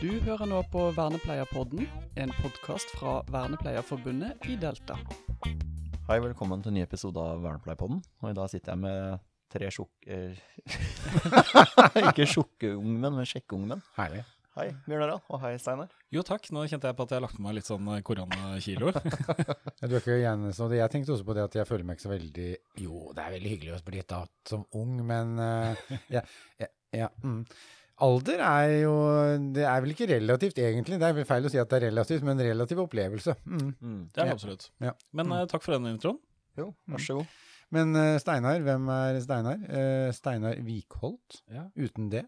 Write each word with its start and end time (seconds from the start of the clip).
Du 0.00 0.08
hører 0.24 0.48
nå 0.48 0.62
på 0.72 0.86
Vernepleierpodden, 0.96 1.82
en 2.16 2.30
podkast 2.38 2.88
fra 2.96 3.18
Vernepleierforbundet 3.28 4.46
i 4.48 4.54
Delta. 4.56 4.94
Hei, 6.08 6.14
velkommen 6.24 6.62
til 6.64 6.72
en 6.72 6.78
ny 6.78 6.84
episode 6.86 7.20
av 7.20 7.42
Vernepleierpodden. 7.44 7.98
Og 8.24 8.30
i 8.30 8.36
dag 8.38 8.48
sitter 8.48 8.72
jeg 8.72 8.80
med 8.80 9.20
tre 9.52 9.68
sjokk... 9.68 9.92
Ikke 12.00 12.14
Ikke 12.14 12.26
sjokkungmenn, 12.32 13.18
men 13.18 13.28
sjekkungmenn. 13.28 13.82
Herlig. 13.98 14.22
Hei, 14.56 14.70
Bjørn 14.86 15.04
Harald. 15.04 15.26
Og 15.28 15.44
hei, 15.44 15.50
Steinar. 15.60 15.92
Jo 16.16 16.24
takk, 16.24 16.48
nå 16.56 16.64
kjente 16.64 16.88
jeg 16.88 16.96
på 16.96 17.04
at 17.04 17.12
jeg 17.12 17.20
har 17.20 17.26
lagt 17.26 17.36
på 17.36 17.44
meg 17.44 17.58
litt 17.58 17.68
sånn 17.68 17.90
koronakilo. 18.06 18.94
Ja, 19.80 19.84
Du 19.84 19.98
er 19.98 20.00
ikke 20.00 20.16
gjerne 20.16 20.54
så 20.56 20.70
Jeg 20.72 20.92
tenkte 20.92 21.12
også 21.12 21.28
på 21.28 21.36
det 21.36 21.44
at 21.44 21.58
jeg 21.60 21.68
føler 21.68 21.84
meg 21.84 22.00
ikke 22.00 22.06
så 22.06 22.14
veldig 22.14 22.48
Jo, 22.86 23.12
det 23.16 23.26
er 23.26 23.36
veldig 23.36 23.52
hyggelig 23.52 23.76
å 23.76 23.82
bli 23.86 24.00
tatt 24.08 24.48
som 24.48 24.64
ung, 24.80 24.96
men 25.04 25.36
uh, 25.40 25.92
ja, 26.16 26.24
ja, 26.60 26.70
ja, 27.04 27.12
mm. 27.20 27.44
Alder 28.00 28.40
er 28.46 28.72
jo 28.82 28.94
Det 29.54 29.64
er 29.68 29.84
vel 29.84 29.92
ikke 29.94 30.08
relativt, 30.10 30.58
egentlig. 30.62 30.98
Det 31.00 31.08
er 31.08 31.14
vel 31.18 31.28
feil 31.28 31.46
å 31.46 31.52
si 31.52 31.60
at 31.60 31.68
det 31.70 31.80
er 31.80 31.86
relativt, 31.90 32.24
men 32.26 32.40
relativ 32.40 32.80
opplevelse. 32.86 33.36
Mm. 33.44 33.68
Mm. 33.76 34.00
Det 34.08 34.22
er 34.22 34.24
det 34.24 34.32
Ja. 34.32 34.38
absolutt. 34.38 34.66
Ja. 34.80 34.92
Men 35.12 35.26
mm. 35.30 35.48
takk 35.52 35.62
for 35.66 35.76
den 35.76 35.90
introen. 35.92 36.18
Jo, 36.58 36.72
vær 36.90 37.04
så 37.04 37.20
god. 37.20 37.38
Men 37.70 37.94
uh, 37.94 38.18
Steinar, 38.18 38.58
hvem 38.66 38.88
er 38.90 39.20
Steinar? 39.22 39.60
Uh, 39.70 40.10
Steinar 40.16 40.58
Vikholt, 40.66 41.42
Ja. 41.52 41.68
uten 41.78 42.08
det. 42.10 42.24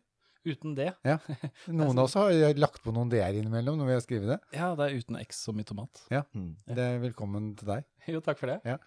Uten 0.46 0.74
det. 0.74 0.90
Ja. 1.06 1.16
Noen 1.70 1.98
av 1.98 2.04
oss 2.08 2.14
har 2.18 2.32
lagt 2.58 2.82
på 2.82 2.92
noen 2.94 3.10
d-er 3.10 3.36
innimellom 3.38 3.76
når 3.78 3.86
vi 3.86 3.94
har 3.94 4.00
skrevet 4.02 4.30
det. 4.32 4.38
Ja, 4.58 4.72
det 4.78 4.88
er 4.88 4.96
uten 4.98 5.18
X 5.20 5.44
som 5.46 5.58
i 5.62 5.66
tomat. 5.66 6.00
Mm. 6.10 6.56
Det 6.66 6.82
er 6.82 6.98
velkommen 7.02 7.52
til 7.58 7.70
deg. 7.76 7.84
Jo, 8.10 8.22
takk 8.26 8.40
for 8.40 8.50
det. 8.50 8.58
Eh, 8.66 8.78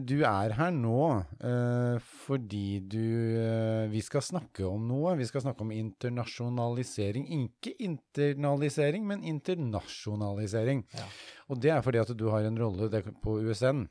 du 0.00 0.22
er 0.24 0.54
her 0.56 0.70
nå 0.72 0.98
eh, 1.44 1.96
fordi 2.24 2.80
du 2.88 3.02
eh, 3.36 3.90
Vi 3.92 4.00
skal 4.00 4.24
snakke 4.24 4.64
om 4.64 4.86
noe. 4.88 5.12
Vi 5.18 5.26
skal 5.28 5.44
snakke 5.44 5.60
om 5.66 5.74
internasjonalisering. 5.76 7.26
Ikke 7.36 7.74
internalisering, 7.84 9.04
men 9.06 9.26
internasjonalisering. 9.28 10.86
Ja. 10.96 11.08
Og 11.52 11.60
det 11.60 11.74
er 11.74 11.84
fordi 11.84 12.00
at 12.00 12.14
du 12.16 12.30
har 12.32 12.48
en 12.48 12.56
rolle 12.58 12.88
på 13.20 13.36
USN. 13.44 13.84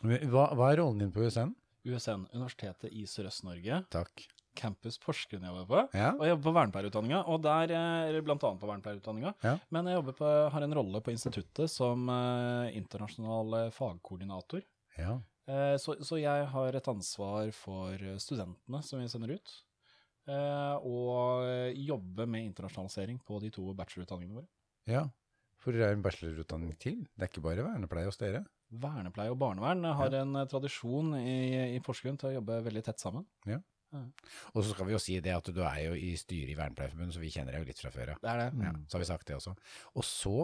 Hva, 0.00 0.48
hva 0.56 0.70
er 0.70 0.80
rollen 0.80 1.04
din 1.04 1.12
på 1.12 1.26
USN? 1.26 1.52
USN, 1.84 2.24
Universitetet 2.32 2.92
i 2.92 3.04
Sørøst-Norge. 3.08 3.84
Takk. 3.92 4.24
Campus 4.60 4.98
Porsgrunn 5.02 5.46
jeg 5.46 5.54
jobber 5.54 5.68
på. 5.70 5.98
Ja. 5.98 6.10
Og 6.14 6.26
jeg 6.26 6.34
jobber 6.34 6.46
på 6.48 6.54
vernepleierutdanninga, 6.58 7.22
og 7.32 7.40
der, 7.46 7.72
eh, 7.76 8.10
eller 8.10 8.26
blant 8.26 8.44
annet 8.46 8.62
på 8.62 8.68
vernepleierutdanninga. 8.70 9.32
Ja. 9.46 9.56
Men 9.74 9.88
jeg 9.90 10.04
på, 10.20 10.34
har 10.54 10.66
en 10.66 10.76
rolle 10.78 11.00
på 11.04 11.14
instituttet 11.14 11.72
som 11.72 12.06
eh, 12.12 12.76
internasjonal 12.80 13.58
eh, 13.64 13.72
fagkoordinator. 13.76 14.64
ja. 15.00 15.18
Eh, 15.50 15.74
så, 15.82 15.96
så 16.06 16.14
jeg 16.20 16.44
har 16.52 16.76
et 16.78 16.88
ansvar 16.92 17.48
for 17.56 17.96
eh, 17.96 18.18
studentene 18.22 18.82
som 18.86 19.00
vi 19.00 19.08
sender 19.10 19.32
ut. 19.34 19.54
Eh, 20.30 20.76
og 20.86 21.42
jobber 21.42 21.80
jobbe 21.88 22.26
med 22.30 22.44
internasjonalisering 22.44 23.18
på 23.26 23.40
de 23.42 23.50
to 23.50 23.64
bachelorutdanningene 23.74 24.42
våre. 24.42 24.50
ja. 24.86 25.08
For 25.60 25.76
det 25.76 25.82
er 25.84 25.92
en 25.92 26.00
bachelorutdanning 26.00 26.70
til? 26.80 27.02
Det 27.12 27.26
er 27.26 27.28
ikke 27.28 27.42
bare 27.44 27.64
vernepleie 27.66 28.08
hos 28.08 28.16
dere? 28.16 28.46
Vernepleie 28.80 29.28
og 29.28 29.36
barnevern 29.42 29.84
har 29.98 30.14
en 30.22 30.38
eh, 30.40 30.46
tradisjon 30.48 31.10
i, 31.18 31.74
i 31.76 31.82
Porsgrunn 31.84 32.16
til 32.20 32.30
å 32.30 32.36
jobbe 32.38 32.62
veldig 32.64 32.82
tett 32.86 33.02
sammen. 33.02 33.26
Og 34.54 34.62
så 34.62 34.70
skal 34.72 34.86
vi 34.88 34.94
jo 34.94 35.00
si 35.02 35.16
det 35.24 35.34
at 35.34 35.50
du 35.54 35.60
er 35.64 35.78
jo 35.88 35.94
i 35.98 36.12
styret 36.18 36.52
i 36.52 36.56
Vernepleierforbundet, 36.58 37.16
så 37.16 37.22
vi 37.22 37.32
kjenner 37.34 37.56
deg 37.56 37.64
jo 37.64 37.70
litt 37.70 37.82
fra 37.82 37.92
før 37.94 38.14
av. 38.14 38.22
Det 38.22 38.32
er 38.32 38.42
det. 38.42 38.48
Ja, 38.66 38.72
så 38.86 38.96
har 38.96 39.04
vi 39.04 39.10
sagt 39.10 39.28
det 39.30 39.38
også. 39.38 39.54
Og 39.94 40.06
så 40.06 40.36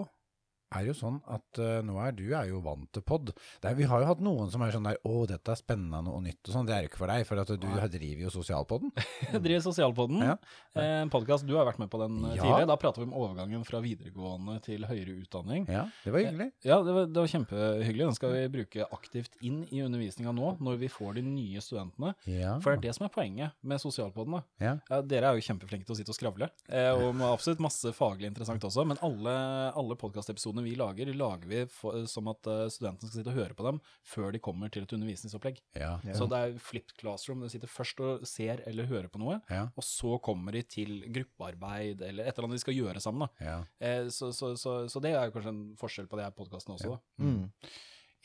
er 0.75 0.86
jo 0.89 0.95
sånn 0.98 1.20
at 1.31 1.61
uh, 1.62 1.78
nå 1.86 1.95
er 2.03 2.14
du 2.17 2.25
er 2.34 2.48
jo 2.50 2.59
vant 2.64 2.89
til 2.92 3.03
pod. 3.06 3.31
Det 3.62 3.69
er, 3.70 3.77
vi 3.78 3.86
har 3.86 4.03
jo 4.03 4.09
hatt 4.09 4.22
noen 4.25 4.50
som 4.50 4.62
er 4.67 4.72
sånn 4.75 4.89
der, 4.89 4.98
å, 5.06 5.22
dette 5.31 5.53
er 5.55 5.59
spennende 5.61 6.11
og 6.11 6.25
nytt 6.25 6.41
og 6.48 6.55
sånn. 6.56 6.67
Det 6.67 6.75
er 6.75 6.83
jo 6.86 6.91
ikke 6.91 7.00
for 7.05 7.12
deg, 7.12 7.27
for 7.28 7.42
at 7.42 7.53
du 7.55 7.67
Nei. 7.69 7.86
driver 7.92 8.25
jo 8.27 8.33
Sosialpodden. 8.34 8.91
Jeg 9.33 9.42
driver 9.44 9.62
Sosialpodden, 9.69 10.25
Ja. 10.27 10.34
eh, 10.75 10.97
en 11.05 11.12
podkast. 11.12 11.47
Du 11.47 11.55
har 11.56 11.69
vært 11.69 11.78
med 11.83 11.91
på 11.92 12.00
den 12.03 12.19
eh, 12.25 12.34
Ja. 12.34 12.42
tidligere. 12.42 12.67
Da 12.72 12.77
prater 12.83 13.03
vi 13.05 13.06
om 13.11 13.14
overgangen 13.14 13.62
fra 13.69 13.81
videregående 13.84 14.59
til 14.67 14.87
høyere 14.91 15.14
utdanning. 15.22 15.69
Ja, 15.70 15.84
det 16.05 16.12
var 16.17 16.25
hyggelig. 16.25 16.48
Ja, 16.66 16.81
det 16.83 16.97
var, 16.98 17.06
det 17.15 17.22
var 17.22 17.31
kjempehyggelig. 17.37 18.04
Den 18.10 18.19
skal 18.19 18.34
vi 18.34 18.43
bruke 18.59 18.88
aktivt 18.98 19.38
inn 19.47 19.62
i 19.71 19.84
undervisninga 19.87 20.34
nå, 20.34 20.56
når 20.66 20.81
vi 20.83 20.91
får 20.93 21.21
de 21.21 21.27
nye 21.28 21.62
studentene. 21.62 22.15
Ja. 22.27 22.56
For 22.65 22.75
det 22.75 22.81
er 22.81 22.88
det 22.88 22.97
som 22.98 23.06
er 23.06 23.15
poenget 23.15 23.54
med 23.62 23.83
Sosialpodden. 23.83 24.43
Ja, 24.62 24.75
dere 25.06 25.31
er 25.31 25.38
jo 25.38 25.47
kjempeflinke 25.47 25.87
til 25.87 25.94
å 25.94 25.98
sitte 26.00 26.10
og 26.12 26.19
skravle, 26.19 26.50
eh, 26.69 26.91
og 26.97 27.22
absolutt 27.31 27.62
masse 27.62 27.93
faglig 27.97 28.28
interessant 28.33 28.65
også. 28.66 28.84
Men 28.88 28.98
alle, 29.06 29.37
alle 29.77 29.97
podkastepisodene 30.00 30.56
vi 30.65 30.75
lager, 30.78 31.11
lager 31.15 31.47
vi 31.50 31.61
for, 31.69 32.05
som 32.09 32.28
at 32.33 32.47
eh, 32.47 32.62
studentene 32.72 33.09
skal 33.11 33.21
sitte 33.21 33.33
og 33.34 33.39
høre 33.41 33.56
på 33.59 33.67
dem 33.67 33.81
før 34.06 34.33
de 34.33 34.39
kommer 34.41 34.71
til 34.72 34.87
et 34.87 34.93
undervisningsopplegg. 34.97 35.61
Ja. 35.77 35.97
Så 36.17 36.28
det 36.31 36.39
er 36.39 36.56
flipped 36.62 36.97
classroom. 37.00 37.43
Du 37.44 37.49
sitter 37.53 37.69
først 37.69 38.00
og 38.00 38.25
ser 38.28 38.62
eller 38.66 38.87
hører 38.87 39.09
på 39.12 39.19
noe, 39.21 39.41
Ja. 39.50 39.66
og 39.77 39.84
så 39.84 40.16
kommer 40.22 40.53
de 40.56 40.62
til 40.62 41.05
gruppearbeid 41.12 42.00
eller 42.03 42.25
et 42.27 42.33
eller 42.39 42.49
annet 42.49 42.61
de 42.61 42.65
skal 42.65 42.75
gjøre 42.78 43.00
sammen. 43.03 43.27
da. 43.28 43.45
Ja. 43.45 43.59
Eh, 43.81 44.09
så, 44.09 44.33
så, 44.33 44.55
så, 44.56 44.78
så 44.89 45.00
det 45.05 45.12
er 45.16 45.31
kanskje 45.34 45.53
en 45.53 45.62
forskjell 45.77 46.09
på 46.09 46.16
det 46.16 46.25
her 46.31 46.34
podkasten 46.37 46.75
også. 46.78 46.97
da. 46.97 47.25
Mm. 47.27 47.45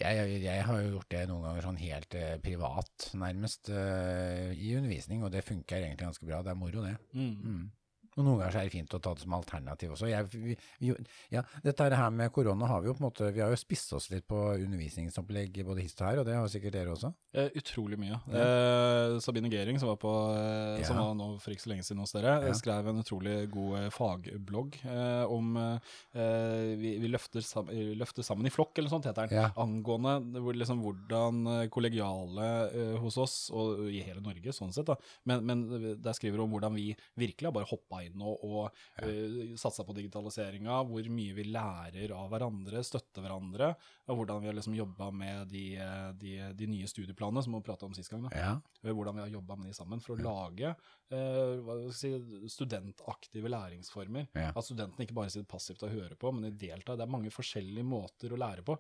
Jeg, 0.02 0.18
jeg, 0.18 0.38
jeg 0.41 0.64
har 0.66 0.80
jo 0.81 0.94
gjort 0.96 1.09
det 1.14 1.20
noen 1.30 1.44
ganger 1.46 1.62
sånn 1.68 1.78
helt 1.78 2.16
eh, 2.18 2.38
privat, 2.41 3.12
nærmest, 3.14 3.70
eh, 3.70 4.50
i 4.58 4.72
undervisning, 4.80 5.22
og 5.24 5.30
det 5.36 5.44
funker 5.46 5.78
egentlig 5.84 6.08
ganske 6.08 6.25
bra. 6.25 6.40
Det 6.41 6.50
er 6.56 6.58
moro, 6.58 6.81
det. 6.88 6.96
Mm. 7.14 7.36
Mm. 7.46 7.68
Og 8.17 8.25
noen 8.25 8.39
ganger 8.41 8.57
er 8.59 8.66
det 8.67 8.73
fint 8.73 8.94
å 8.94 8.99
ta 8.99 9.13
det 9.16 9.23
som 9.23 9.33
alternativ 9.38 9.94
også. 9.95 10.09
Jeg, 10.11 10.25
vi, 10.33 10.55
vi, 10.83 10.89
ja, 11.31 11.44
dette 11.63 11.85
her 11.95 12.09
med 12.11 12.31
korona 12.35 12.67
har 12.67 12.81
vi 12.83 12.89
jo 12.89 12.95
på 12.97 13.03
en 13.03 13.07
måte, 13.07 13.29
vi 13.31 13.39
har 13.39 13.53
jo 13.53 13.59
spist 13.59 13.94
oss 13.95 14.09
litt 14.11 14.25
på 14.27 14.39
undervisningsopplegg 14.59 15.61
både 15.67 15.85
hist 15.85 16.01
og 16.03 16.09
her, 16.09 16.19
og 16.19 16.27
det 16.27 16.35
har 16.35 16.49
sikkert 16.51 16.75
dere 16.75 16.91
også. 16.91 17.13
Eh, 17.31 17.47
utrolig 17.55 17.95
mye. 18.01 18.17
Eh, 18.35 19.16
Sabine 19.23 19.47
Gering, 19.51 19.79
som 19.79 19.88
var, 19.94 19.99
på, 20.01 20.11
eh, 20.35 20.83
som 20.83 20.97
Ja. 20.99 21.05
var 21.07 21.16
nå 21.16 21.29
for 21.39 21.53
ikke 21.55 21.63
så 21.63 21.72
lenge 21.72 21.85
siden 21.88 22.01
hos 22.03 22.11
dere, 22.11 22.33
Ja. 22.49 22.53
skrev 22.57 22.88
en 22.91 22.99
utrolig 22.99 23.49
god 23.53 23.77
eh, 23.79 23.89
fagblogg 23.95 24.75
eh, 24.83 25.23
om 25.31 25.55
eh, 25.57 26.75
vi, 26.81 26.97
vi 26.99 27.07
løfter, 27.11 27.41
sammen, 27.45 27.95
løfter 27.97 28.23
sammen 28.28 28.45
i 28.45 28.53
flokk, 28.53 28.75
eller 28.78 28.89
noe 28.89 28.95
sånt 28.97 29.07
heter 29.07 29.28
den. 29.31 29.38
Ja. 29.39 29.51
Angående 29.55 30.17
hvor, 30.41 30.53
liksom, 30.57 30.81
hvordan 30.83 31.69
kollegiale 31.72 32.97
hos 32.99 33.17
oss, 33.22 33.38
og 33.55 33.88
i 33.88 34.01
hele 34.03 34.19
Norge 34.23 34.51
sånn 34.55 34.73
sett, 34.75 34.88
da. 34.91 34.97
Men, 35.25 35.45
men 35.47 35.63
der 36.01 36.13
skriver 36.17 36.38
hun 36.41 36.49
om 36.49 36.55
hvordan 36.57 36.75
vi 36.75 36.89
virkelig 37.19 37.47
har 37.47 37.55
bare 37.55 37.69
hoppa 37.72 38.00
inn 38.07 38.22
og, 38.23 38.69
ja. 39.01 39.07
Uh, 39.07 39.56
satsa 39.59 39.85
på 39.88 39.95
digitaliseringa, 39.97 40.81
hvor 40.88 41.09
mye 41.13 41.35
vi 41.38 41.45
lærer 41.50 42.13
av 42.16 42.29
hverandre, 42.31 42.84
støtter 42.85 43.25
hverandre, 43.25 43.73
og 44.12 44.19
hvordan 44.19 44.41
vi 44.41 44.50
har 44.50 44.57
liksom 44.57 44.75
jobba 44.75 45.09
med 45.16 45.47
de, 45.51 45.66
eh, 45.79 46.09
de, 46.19 46.34
de 46.57 46.67
nye 46.67 46.88
studieplanene 46.90 47.44
som 47.44 47.56
vi 47.56 47.61
prata 47.66 47.88
om 47.88 47.95
sist 47.95 48.11
gang. 48.11 48.28
Ja. 48.35 48.56
Eh, 48.84 48.91
Hvordan 48.91 49.17
vi 49.17 49.23
har 49.23 49.31
jobba 49.31 49.57
med 49.59 49.72
de 49.72 49.78
sammen 49.78 50.01
for 50.03 50.16
å 50.16 50.25
lage 50.25 50.73
uh, 51.13 51.88
si, 51.95 52.11
studentaktive 52.51 53.51
læringsformer. 53.51 54.28
Ja. 54.35 54.51
At 54.51 54.67
studentene 54.67 55.07
ikke 55.07 55.17
bare 55.17 55.31
sitter 55.34 55.50
passivt 55.51 55.85
og 55.88 55.95
hører 55.95 56.17
på, 56.19 56.34
men 56.35 56.50
de 56.50 56.53
deltar. 56.67 57.00
Det 57.00 57.07
er 57.07 57.16
mange 57.16 57.34
forskjellige 57.34 57.88
måter 57.88 58.34
å 58.34 58.40
lære 58.41 58.66
på. 58.67 58.78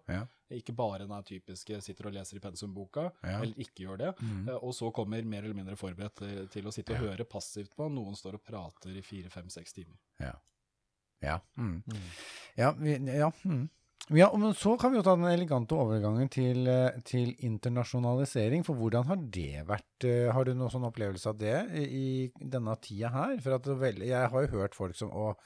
Ikke 0.51 0.73
bare 0.75 1.07
den 1.07 1.23
typiske 1.23 1.81
sitter 1.81 2.07
og 2.09 2.13
leser 2.13 2.37
i 2.37 2.43
pensumboka, 2.43 3.09
Ja. 3.23 3.39
eller 3.41 3.55
ikke 3.57 3.85
gjør 3.85 3.97
det. 3.97 4.11
Mm. 4.21 4.47
Eh, 4.49 4.55
Og 4.61 4.73
så 4.73 4.91
kommer 4.93 5.23
mer 5.23 5.43
eller 5.43 5.55
mindre 5.55 5.75
forberedt 5.75 6.15
til, 6.15 6.47
til 6.47 6.63
å 6.67 6.71
sitte 6.73 6.93
og 6.93 6.99
høre 7.07 7.23
passivt 7.25 7.75
på. 7.75 7.89
Noen 7.91 8.15
står 8.15 8.35
og 8.35 8.43
prater 8.43 8.95
i 8.97 9.01
fire, 9.01 9.29
fem, 9.29 9.49
seks 9.49 9.73
timer. 9.73 9.97
Ja. 10.19 10.33
Ja. 11.21 11.39
Mm. 11.57 11.83
Mm. 11.85 12.09
Ja, 12.57 12.71
vi, 12.73 12.97
ja, 13.13 13.31
mm. 13.45 13.69
ja, 14.17 14.27
men 14.35 14.53
så 14.57 14.73
kan 14.81 14.91
vi 14.91 14.97
jo 14.97 15.03
ta 15.05 15.13
den 15.15 15.27
elegante 15.29 15.75
overgangen 15.77 16.29
til, 16.33 16.65
eh, 16.67 16.99
til 17.05 17.35
internasjonalisering. 17.37 18.63
For 18.65 18.73
hvordan 18.75 19.05
har 19.05 19.15
det 19.29 19.65
vært? 19.67 20.03
eh, 20.03 20.31
Har 20.33 20.43
du 20.45 20.53
noen 20.55 20.71
sånn 20.73 20.87
opplevelse 20.89 21.29
av 21.29 21.37
det 21.37 21.57
i, 21.77 22.31
denne 22.41 22.75
tida 22.81 23.09
her? 23.13 23.37
For 23.39 23.53
at 23.53 23.65
jeg 23.65 24.29
har 24.33 24.41
jo 24.47 24.47
hørt 24.57 24.73
folk 24.75 24.95
som 24.95 25.11
og, 25.11 25.37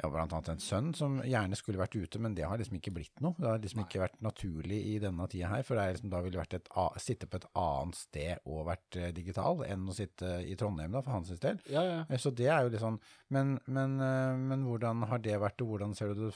ja, 0.00 0.08
blant 0.08 0.32
annet 0.32 0.48
en 0.54 0.62
sønn 0.64 0.90
som 0.96 1.18
gjerne 1.26 1.56
skulle 1.58 1.80
vært 1.80 1.96
ute, 1.98 2.20
men 2.22 2.34
det 2.36 2.46
har 2.48 2.56
liksom 2.60 2.78
ikke 2.78 2.92
blitt 2.96 3.20
noe. 3.20 3.34
Det 3.36 3.48
har 3.50 3.58
liksom 3.60 3.82
ikke 3.84 4.00
vært 4.00 4.20
naturlig 4.24 4.78
i 4.94 4.94
denne 5.02 5.26
tida 5.28 5.50
her, 5.52 5.64
for 5.66 5.76
det 5.76 5.84
er 5.84 5.96
liksom, 5.96 6.12
da 6.14 6.22
ville 6.24 6.40
vært 6.40 6.56
et, 6.56 6.70
sitte 7.04 7.28
på 7.28 7.40
et 7.40 7.48
annet 7.60 7.98
sted 8.00 8.46
og 8.48 8.64
vært 8.70 8.96
eh, 9.00 9.10
digital 9.16 9.60
enn 9.68 9.84
å 9.90 9.96
sitte 9.96 10.38
i 10.46 10.56
Trondheim, 10.60 10.94
da, 10.96 11.02
for 11.04 11.18
hans 11.18 11.32
del. 11.42 11.60
Ja, 11.68 11.84
ja. 11.84 11.98
Eh, 12.08 12.20
Så 12.20 12.32
det 12.32 12.48
er 12.48 12.64
jo 12.64 12.72
litt 12.72 12.80
sånn 12.82 12.96
Men, 13.28 13.58
men, 13.66 13.98
eh, 14.00 14.38
men 14.40 14.64
hvordan 14.66 15.04
har 15.10 15.20
det 15.22 15.36
vært, 15.42 15.60
og 15.60 15.74
hvordan 15.74 15.94
ser 15.98 16.14
du 16.14 16.26
det 16.26 16.34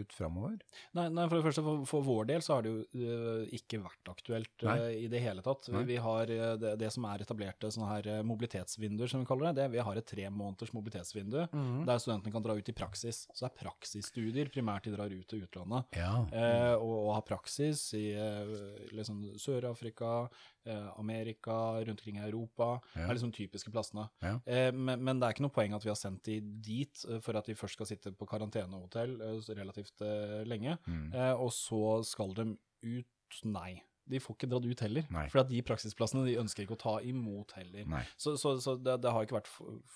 ut 0.00 0.14
framover? 0.16 0.58
Nei, 0.96 1.06
nei, 1.12 1.26
for 1.28 1.38
det 1.38 1.46
første, 1.48 1.64
for, 1.66 1.84
for 1.88 2.06
vår 2.06 2.30
del 2.32 2.44
så 2.44 2.56
har 2.56 2.66
det 2.66 2.72
jo 2.72 2.82
uh, 3.00 3.56
ikke 3.56 3.82
vært 3.82 4.12
aktuelt 4.12 4.66
uh, 4.66 4.88
i 4.94 5.08
det 5.12 5.22
hele 5.22 5.44
tatt. 5.46 5.70
Vi, 5.70 5.84
vi 5.88 5.98
har 6.02 6.32
øh, 6.34 6.54
det, 6.60 6.74
det 6.80 6.90
som 6.94 7.06
er 7.08 7.24
etablerte 7.24 7.70
sånne 7.72 7.90
her 7.90 8.26
mobilitetsvinduer, 8.26 9.10
som 9.10 9.22
vi 9.22 9.28
kaller 9.28 9.50
det. 9.50 9.64
det 9.64 9.68
vi 9.76 9.84
har 9.84 9.98
et 9.98 10.08
tre 10.08 10.26
måneders 10.32 10.72
mobilitetsvindu, 10.76 11.40
der 11.86 12.02
studentene 12.02 12.34
kan 12.34 12.44
dra 12.44 12.56
ut 12.56 12.68
i 12.72 12.76
praksis. 12.76 13.24
Så 13.32 13.44
det 13.44 13.50
er 13.50 13.58
praksisstudier, 13.64 14.50
primært 14.52 14.86
de 14.86 14.94
drar 14.94 15.12
ut 15.12 15.26
til 15.30 15.44
utlandet. 15.46 15.98
Ja. 15.98 16.12
Eh, 16.32 16.74
og, 16.76 16.94
og 17.06 17.12
har 17.16 17.26
praksis 17.26 17.82
i 17.98 18.10
eh, 18.14 18.54
liksom 18.96 19.22
Sør-Afrika, 19.40 20.12
eh, 20.24 20.59
Amerika, 21.00 21.54
rundt 21.80 21.90
omkring 22.00 22.16
i 22.20 22.24
Europa. 22.26 22.80
Ja. 22.94 23.06
er 23.08 23.14
liksom 23.16 23.32
typiske 23.32 23.70
plassene. 23.72 24.08
Ja. 24.22 24.34
Eh, 24.46 24.70
men, 24.72 25.02
men 25.04 25.20
det 25.20 25.26
er 25.28 25.34
ikke 25.36 25.46
noe 25.46 25.54
poeng 25.56 25.74
at 25.74 25.84
vi 25.84 25.90
har 25.92 25.96
sendt 25.98 26.24
de 26.28 26.40
dit 26.40 27.04
eh, 27.08 27.20
for 27.24 27.38
at 27.40 27.46
de 27.48 27.54
først 27.56 27.78
skal 27.78 27.86
sitte 27.88 28.12
på 28.12 28.26
karantenehotell 28.28 29.16
eh, 29.20 29.54
relativt 29.56 30.00
eh, 30.06 30.40
lenge, 30.46 30.76
Mm. 30.86 31.12
eh, 31.14 31.32
og 31.40 31.50
så 31.52 32.02
skal 32.04 32.34
de 32.34 32.50
ut 32.82 33.40
Nei. 33.44 33.82
de 34.10 34.18
får 34.18 34.34
ikke 34.34 34.48
dratt 34.50 34.64
ut 34.66 34.80
heller. 34.82 35.04
Nei. 35.14 35.28
For 35.30 35.44
de 35.46 35.60
praksisplassene 35.62 36.24
de 36.26 36.32
ønsker 36.40 36.64
ikke 36.64 36.74
å 36.74 36.80
ta 36.82 36.94
imot 37.06 37.52
heller. 37.54 37.84
Nei. 37.86 38.00
Så, 38.18 38.32
så, 38.40 38.56
så 38.58 38.74
det, 38.74 38.96
det 39.04 39.12
har 39.14 39.22
ikke 39.26 39.36
vært 39.36 39.50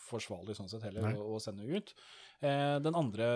forsvarlig 0.06 0.54
sånn 0.54 0.68
sett 0.70 0.84
heller 0.86 1.16
å, 1.18 1.32
å 1.34 1.40
sende 1.42 1.66
ut. 1.66 1.90
Eh, 2.44 2.76
den 2.84 2.94
andre 2.94 3.26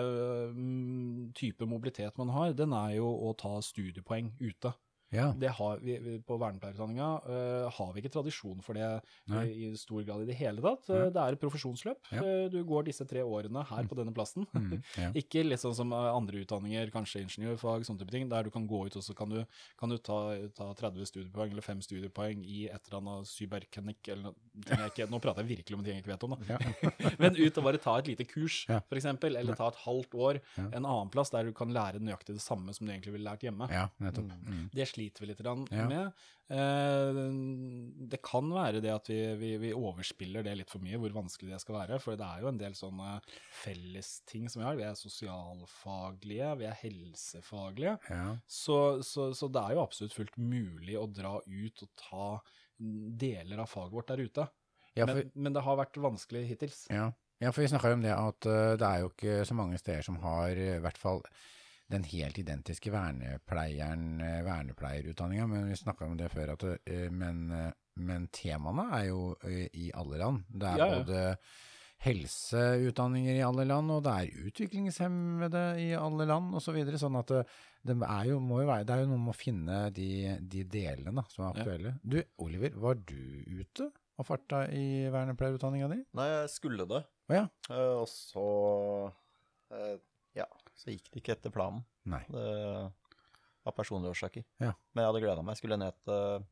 mm, 0.55 1.33
type 1.35 1.67
mobilitet 1.67 2.17
man 2.21 2.31
har, 2.35 2.53
den 2.55 2.71
er 2.77 2.95
jo 2.99 3.09
å 3.27 3.33
ta 3.39 3.57
studiepoeng 3.65 4.31
ute. 4.39 4.71
Ja. 5.11 5.31
Det 5.33 5.49
har 5.57 5.79
vi, 5.81 5.95
På 6.27 6.37
vernepleierutdanninga 6.37 7.07
uh, 7.25 7.69
har 7.73 7.93
vi 7.95 8.01
ikke 8.03 8.11
tradisjon 8.13 8.59
for 8.61 8.77
det 8.77 8.85
eh, 8.85 9.47
i 9.49 9.69
stor 9.79 10.03
grad 10.05 10.21
i 10.21 10.27
det 10.29 10.35
hele 10.37 10.61
tatt. 10.61 10.89
Uh, 10.89 11.07
Det 11.09 11.17
er 11.23 11.33
et 11.37 11.41
profesjonsløp. 11.41 11.97
Eh, 12.13 12.49
Du 12.53 12.59
går 12.63 12.85
disse 12.89 13.05
tre 13.09 13.23
årene 13.25 13.63
her 13.65 13.87
på 13.89 13.97
denne 13.97 14.13
plassen. 14.13 14.45
Mm, 14.53 14.75
ja. 14.97 15.09
Ikke 15.21 15.41
litt 15.45 15.61
sånn 15.63 15.73
som 15.77 15.91
eh, 15.95 16.09
andre 16.13 16.43
utdanninger, 16.43 16.91
kanskje 16.93 17.23
ingeniørfag, 17.25 17.85
sånne 17.87 18.03
type 18.03 18.13
ting, 18.13 18.29
der 18.29 18.43
du 18.45 18.51
kan 18.53 18.67
gå 18.69 18.83
ut 18.85 18.95
og 18.99 19.03
så 19.05 19.15
kan 19.17 19.29
du, 19.33 19.39
kan 19.79 19.89
du 19.89 19.97
ta, 19.97 20.19
ta 20.55 20.69
30 20.77 21.09
studiepoeng 21.09 21.51
eller 21.55 21.65
5 21.65 21.81
studiepoeng 21.87 22.45
i 22.45 22.67
et 22.69 22.89
eller 22.91 22.99
annet 23.01 23.27
cyberkenikk 23.33 24.11
eller 24.13 24.29
noe 24.29 24.87
ikke 24.89 25.07
Nå 25.09 25.19
prater 25.23 25.41
jeg 25.45 25.55
virkelig 25.57 25.77
om 25.77 25.83
ting 25.85 25.95
jeg 25.97 26.03
ikke 26.03 26.11
vet 26.13 26.23
om, 26.27 26.35
da. 26.35 26.53
Ja. 26.53 26.89
Men 27.21 27.37
ut 27.39 27.57
og 27.57 27.65
bare 27.65 27.79
ta 27.81 27.97
et 28.01 28.09
lite 28.11 28.25
kurs, 28.29 28.61
Ja. 28.69 28.81
eksempel, 28.93 29.37
eller 29.39 29.55
ta 29.57 29.69
et 29.71 29.79
halvt 29.85 30.13
år 30.19 30.39
en 30.69 30.83
annen 30.85 31.09
plass 31.13 31.31
der 31.33 31.47
du 31.49 31.53
kan 31.55 31.71
lære 31.73 31.97
nøyaktig 32.03 32.35
det 32.37 32.43
samme 32.43 32.73
som 32.75 32.85
du 32.85 32.91
egentlig 32.93 33.13
ville 33.15 33.25
lært 33.29 33.41
hjemme. 33.47 33.65
ja, 33.73 33.87
nettopp. 34.03 34.29
Mm. 34.45 34.65
Det 34.75 34.85
sliter 34.99 35.23
vi 35.23 35.31
litt 35.31 35.41
Ja. 35.71 35.87
med. 35.87 36.11
Eh, 36.51 37.19
det 38.11 38.19
kan 38.25 38.49
være 38.51 38.81
det 38.83 38.91
at 38.91 39.07
vi, 39.09 39.19
vi, 39.39 39.51
vi 39.61 39.71
overspiller 39.73 40.43
det 40.43 40.57
litt 40.59 40.69
for 40.69 40.83
mye, 40.83 40.99
hvor 40.99 41.13
vanskelig 41.15 41.53
det 41.53 41.61
skal 41.63 41.77
være. 41.79 41.99
For 42.03 42.19
det 42.19 42.27
er 42.27 42.43
jo 42.43 42.51
en 42.51 42.59
del 42.59 42.75
sånne 42.77 43.19
fellesting 43.63 44.49
som 44.49 44.61
vi 44.61 44.67
har. 44.67 44.77
Vi 44.79 44.85
er 44.87 44.97
sosialfaglige, 44.99 46.51
vi 46.59 46.67
er 46.69 46.77
helsefaglige. 46.83 47.97
Ja. 48.09 48.37
Så, 48.47 49.01
så, 49.05 49.29
så 49.37 49.49
det 49.51 49.63
er 49.63 49.77
jo 49.77 49.83
absolutt 49.85 50.15
fullt 50.17 50.37
mulig 50.41 50.97
å 50.99 51.07
dra 51.07 51.37
ut 51.45 51.85
og 51.85 51.93
ta 51.99 52.29
deler 52.79 53.59
av 53.63 53.69
faget 53.71 53.95
vårt 53.95 54.11
der 54.11 54.23
ute. 54.23 54.49
Ja, 54.97 55.05
for, 55.05 55.15
men, 55.15 55.31
men 55.35 55.55
det 55.55 55.63
har 55.63 55.79
vært 55.79 55.97
vanskelig 56.01 56.45
hittils. 56.49 56.85
ja. 56.91 57.09
ja, 57.39 57.51
for 57.53 57.63
vi 57.63 57.69
snakka 57.71 57.91
jo 57.91 57.97
om 57.99 58.03
det 58.03 58.11
at 58.15 58.47
uh, 58.49 58.73
det 58.79 58.87
er 58.87 59.03
jo 59.03 59.11
ikke 59.13 59.35
så 59.47 59.55
mange 59.55 59.77
steder 59.79 60.03
som 60.03 60.17
har 60.23 60.57
i 60.59 60.71
hvert 60.83 60.97
fall 60.99 61.21
den 61.89 62.03
helt 62.05 62.37
identiske 62.37 62.91
vernepleieren, 62.93 64.19
eh, 64.21 64.43
vernepleierutdanninga, 64.45 65.47
men 65.49 65.67
vi 65.71 65.75
snakka 65.79 66.05
om 66.05 66.17
det 66.19 66.29
før, 66.31 66.51
at 66.53 66.63
eh, 66.85 67.07
men, 67.09 67.39
eh, 67.51 67.71
men 67.97 68.27
temaene 68.35 68.85
er 68.99 69.07
jo 69.09 69.33
i 69.73 69.89
alle 69.97 70.17
land. 70.21 70.43
Det 70.49 70.67
er 70.69 70.77
Ja, 70.77 70.85
ja. 70.93 70.99
både 71.03 71.37
helseutdanninger 71.99 73.35
i 73.35 73.43
alle 73.43 73.65
land, 73.67 73.91
og 73.91 74.03
det 74.05 74.13
er 74.13 74.45
utviklingshemmede 74.47 75.63
i 75.83 75.89
alle 75.97 76.25
land 76.29 76.53
osv. 76.55 76.69
Så 76.69 76.75
videre, 76.77 76.99
sånn 77.01 77.17
at 77.19 77.27
det, 77.33 77.41
det, 77.89 77.95
er 78.05 78.29
jo, 78.29 78.37
må 78.39 78.61
jo 78.61 78.69
være, 78.69 78.85
det 78.87 78.95
er 78.95 79.01
jo 79.03 79.09
noe 79.11 79.23
med 79.25 79.33
å 79.33 79.39
finne 79.39 79.79
de, 79.95 80.07
de 80.39 80.63
delene 80.69 81.11
da, 81.17 81.25
som 81.33 81.43
er 81.43 81.49
Ja. 81.49 81.55
aktuelle. 81.63 81.95
Du, 82.03 82.19
Oliver, 82.45 82.77
var 82.79 83.01
du 83.01 83.17
ute 83.59 83.89
og 84.19 84.27
farta 84.27 84.65
i 84.75 85.07
vernepleierutdanninga 85.11 85.89
di? 85.91 85.99
Nei, 86.19 86.27
jeg 86.37 86.53
skulle 86.53 86.85
det. 86.87 87.01
Å 87.29 87.35
ja. 87.35 87.45
Og 87.99 88.07
så 88.11 88.45
Ja, 89.69 89.97
så 90.79 90.93
gikk 90.93 91.09
det 91.11 91.19
ikke 91.21 91.35
etter 91.35 91.51
planen. 91.53 91.83
Nei. 92.09 92.21
Det 92.31 92.45
av 93.67 93.75
personlige 93.75 94.13
årsaker. 94.15 94.45
Ja. 94.63 94.71
Men 94.95 95.03
jeg 95.03 95.09
hadde 95.11 95.21
gleda 95.25 95.41
meg. 95.43 95.53
Jeg 95.57 95.61
skulle 95.65 95.77
ned 95.81 95.97
til 96.07 96.47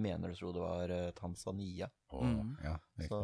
Mener 0.00 0.30
du 0.32 0.38
tro 0.38 0.52
det 0.56 0.60
var 0.62 0.88
eh, 0.94 1.10
Tanzania. 1.18 1.90
Oh, 2.14 2.22
Mm. 2.24 2.54
ja. 2.64 2.78
Så, 3.10 3.18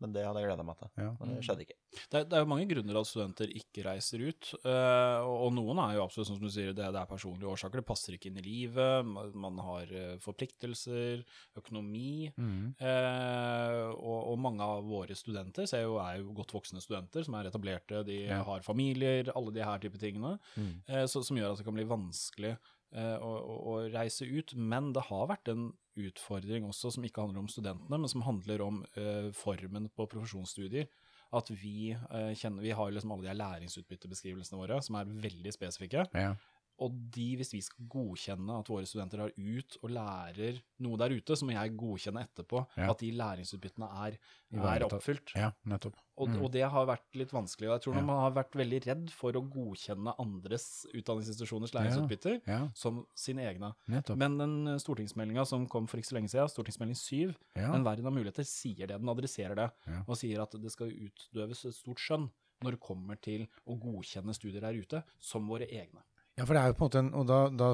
men 0.00 0.12
det 0.14 0.22
hadde 0.26 0.40
jeg 0.42 0.48
gleda 0.50 0.64
meg 0.68 0.76
til. 0.78 0.90
Ja. 0.96 1.10
Men 1.20 1.34
det 1.34 1.44
skjedde 1.46 1.64
ikke. 1.66 1.76
Det, 1.98 2.14
er- 2.20 2.24
det 2.30 2.36
er 2.38 2.42
jo 2.44 2.48
mange 2.52 2.66
grunner 2.70 2.98
at 3.00 3.08
studenter 3.10 3.50
ikke 3.60 3.84
reiser 3.88 4.22
ut, 4.28 4.52
Uh, 4.64 5.18
og, 5.24 5.36
og 5.48 5.52
noen 5.56 5.78
er 5.82 5.94
jo 5.96 6.02
absolutt 6.04 6.28
som 6.28 6.38
du 6.42 6.48
sier, 6.52 6.72
det, 6.76 6.86
det 6.94 7.00
er 7.00 7.08
personlige 7.10 7.48
årsaker, 7.50 7.80
det 7.80 7.86
passer 7.88 8.14
ikke 8.14 8.28
inn 8.30 8.38
i 8.38 8.44
livet, 8.44 9.06
man, 9.08 9.32
man 9.34 9.58
har 9.64 9.90
uh, 9.90 10.16
forpliktelser, 10.24 11.24
økonomi, 11.58 12.30
Mm. 12.38 12.74
Uh, 12.80 13.90
og, 13.98 14.18
og 14.32 14.38
mange 14.42 14.64
av 14.64 14.84
våre 14.86 15.14
studenter 15.18 15.66
ser 15.68 15.84
jo, 15.86 15.96
er 16.02 16.20
jo 16.20 16.32
godt 16.36 16.52
voksne 16.56 16.82
studenter 16.82 17.24
som 17.26 17.36
er 17.38 17.48
etablerte, 17.50 18.02
de 18.06 18.18
Ja. 18.28 18.42
har 18.46 18.62
familier, 18.66 19.30
alle 19.34 19.52
de 19.54 19.64
her 19.64 19.78
type 19.82 19.98
tingene, 20.00 20.38
Mm. 20.58 20.82
eh, 20.88 21.04
så, 21.06 21.22
som 21.24 21.36
gjør 21.36 21.52
at 21.52 21.58
det 21.60 21.66
kan 21.66 21.74
bli 21.76 21.84
vanskelig 21.88 22.52
eh, 22.92 23.16
å, 23.18 23.32
å, 23.38 23.56
å 23.72 23.74
reise 23.92 24.26
ut. 24.28 24.54
Men 24.56 24.92
det 24.96 25.04
har 25.08 25.26
vært 25.30 25.48
en 25.52 25.72
utfordring 25.98 26.66
også 26.68 26.92
som 26.94 27.04
ikke 27.06 27.24
handler 27.24 27.42
om 27.42 27.50
studentene, 27.50 27.98
men 27.98 28.10
som 28.10 28.24
handler 28.26 28.64
om 28.64 28.82
uh, 28.98 29.28
formen 29.36 29.90
på 29.94 30.06
profesjonsstudier. 30.10 30.88
At 31.34 31.50
vi 31.52 31.92
uh, 31.92 32.32
kjenner 32.32 32.64
Vi 32.64 32.72
har 32.72 32.92
liksom 32.92 33.12
alle 33.12 33.28
de 33.28 33.36
læringsutbyttebeskrivelsene 33.36 34.60
våre, 34.60 34.80
som 34.84 34.96
er 34.96 35.10
veldig 35.26 35.52
spesifikke. 35.52 36.06
Ja. 36.16 36.32
Og 36.80 36.92
de, 37.10 37.36
hvis 37.36 37.52
vi 37.52 37.60
skal 37.60 37.86
godkjenne 37.90 38.58
at 38.60 38.68
våre 38.70 38.86
studenter 38.86 39.24
er 39.24 39.32
ut 39.36 39.76
og 39.82 39.90
lærer 39.90 40.60
noe 40.80 40.96
der 41.00 41.10
ute, 41.10 41.34
så 41.34 41.42
må 41.44 41.50
jeg 41.56 41.76
godkjenne 41.76 42.22
etterpå 42.22 42.60
Ja. 42.76 42.90
at 42.92 42.98
de 43.02 43.10
læringsutbyttene 43.12 43.88
er, 44.06 44.18
er 44.54 44.84
oppfylt. 44.86 45.34
ja, 45.34 45.50
nettopp. 45.66 45.96
Og, 46.18 46.28
Mm. 46.28 46.42
og 46.42 46.50
det 46.52 46.62
har 46.70 46.86
vært 46.86 47.14
litt 47.14 47.30
vanskelig. 47.30 47.68
og 47.68 47.74
Jeg 47.74 47.82
tror 47.82 47.94
Ja. 47.96 48.00
man 48.02 48.18
har 48.20 48.44
vært 48.44 48.52
veldig 48.52 48.80
redd 48.86 49.10
for 49.10 49.32
å 49.32 49.42
godkjenne 49.50 50.14
andres 50.18 50.84
utdanningsinstitusjoners 50.94 51.72
læringsutbytter 51.74 52.40
Ja, 52.46 52.68
som 52.74 53.06
sine 53.14 53.38
egne. 53.42 53.74
nettopp. 53.88 54.16
Men 54.16 54.38
den 54.38 54.78
stortingsmeldinga 54.78 55.46
som 55.46 55.66
kom 55.66 55.86
for 55.86 55.98
ikke 55.98 56.10
så 56.12 56.18
lenge 56.20 56.30
siden, 56.30 56.48
stortingsmelding 56.48 56.96
7, 56.96 57.34
ja. 57.56 57.72
En 57.74 57.84
verden 57.84 58.06
av 58.06 58.12
muligheter, 58.12 58.44
sier 58.44 58.86
det. 58.86 58.98
Den 59.00 59.08
adresserer 59.08 59.54
det. 59.56 59.70
Og 60.08 60.16
sier 60.16 60.40
at 60.42 60.50
det 60.52 60.70
skal 60.70 60.90
utdøves 60.90 61.64
et 61.66 61.74
stort 61.74 61.98
skjønn 61.98 62.30
når 62.62 62.70
det 62.72 62.80
kommer 62.80 63.20
til 63.20 63.46
å 63.68 63.78
godkjenne 63.78 64.34
studier 64.34 64.60
der 64.60 64.74
ute 64.74 65.04
som 65.20 65.46
våre 65.48 65.66
egne. 65.70 66.02
Ja, 66.38 66.44
for 66.46 66.54
det 66.54 66.60
er 66.62 66.70
jo 66.70 66.76
på 66.78 66.84
en 66.84 66.88
måte 66.88 67.00
en 67.02 67.08
Og 67.18 67.24
da, 67.28 67.38
da, 67.60 67.68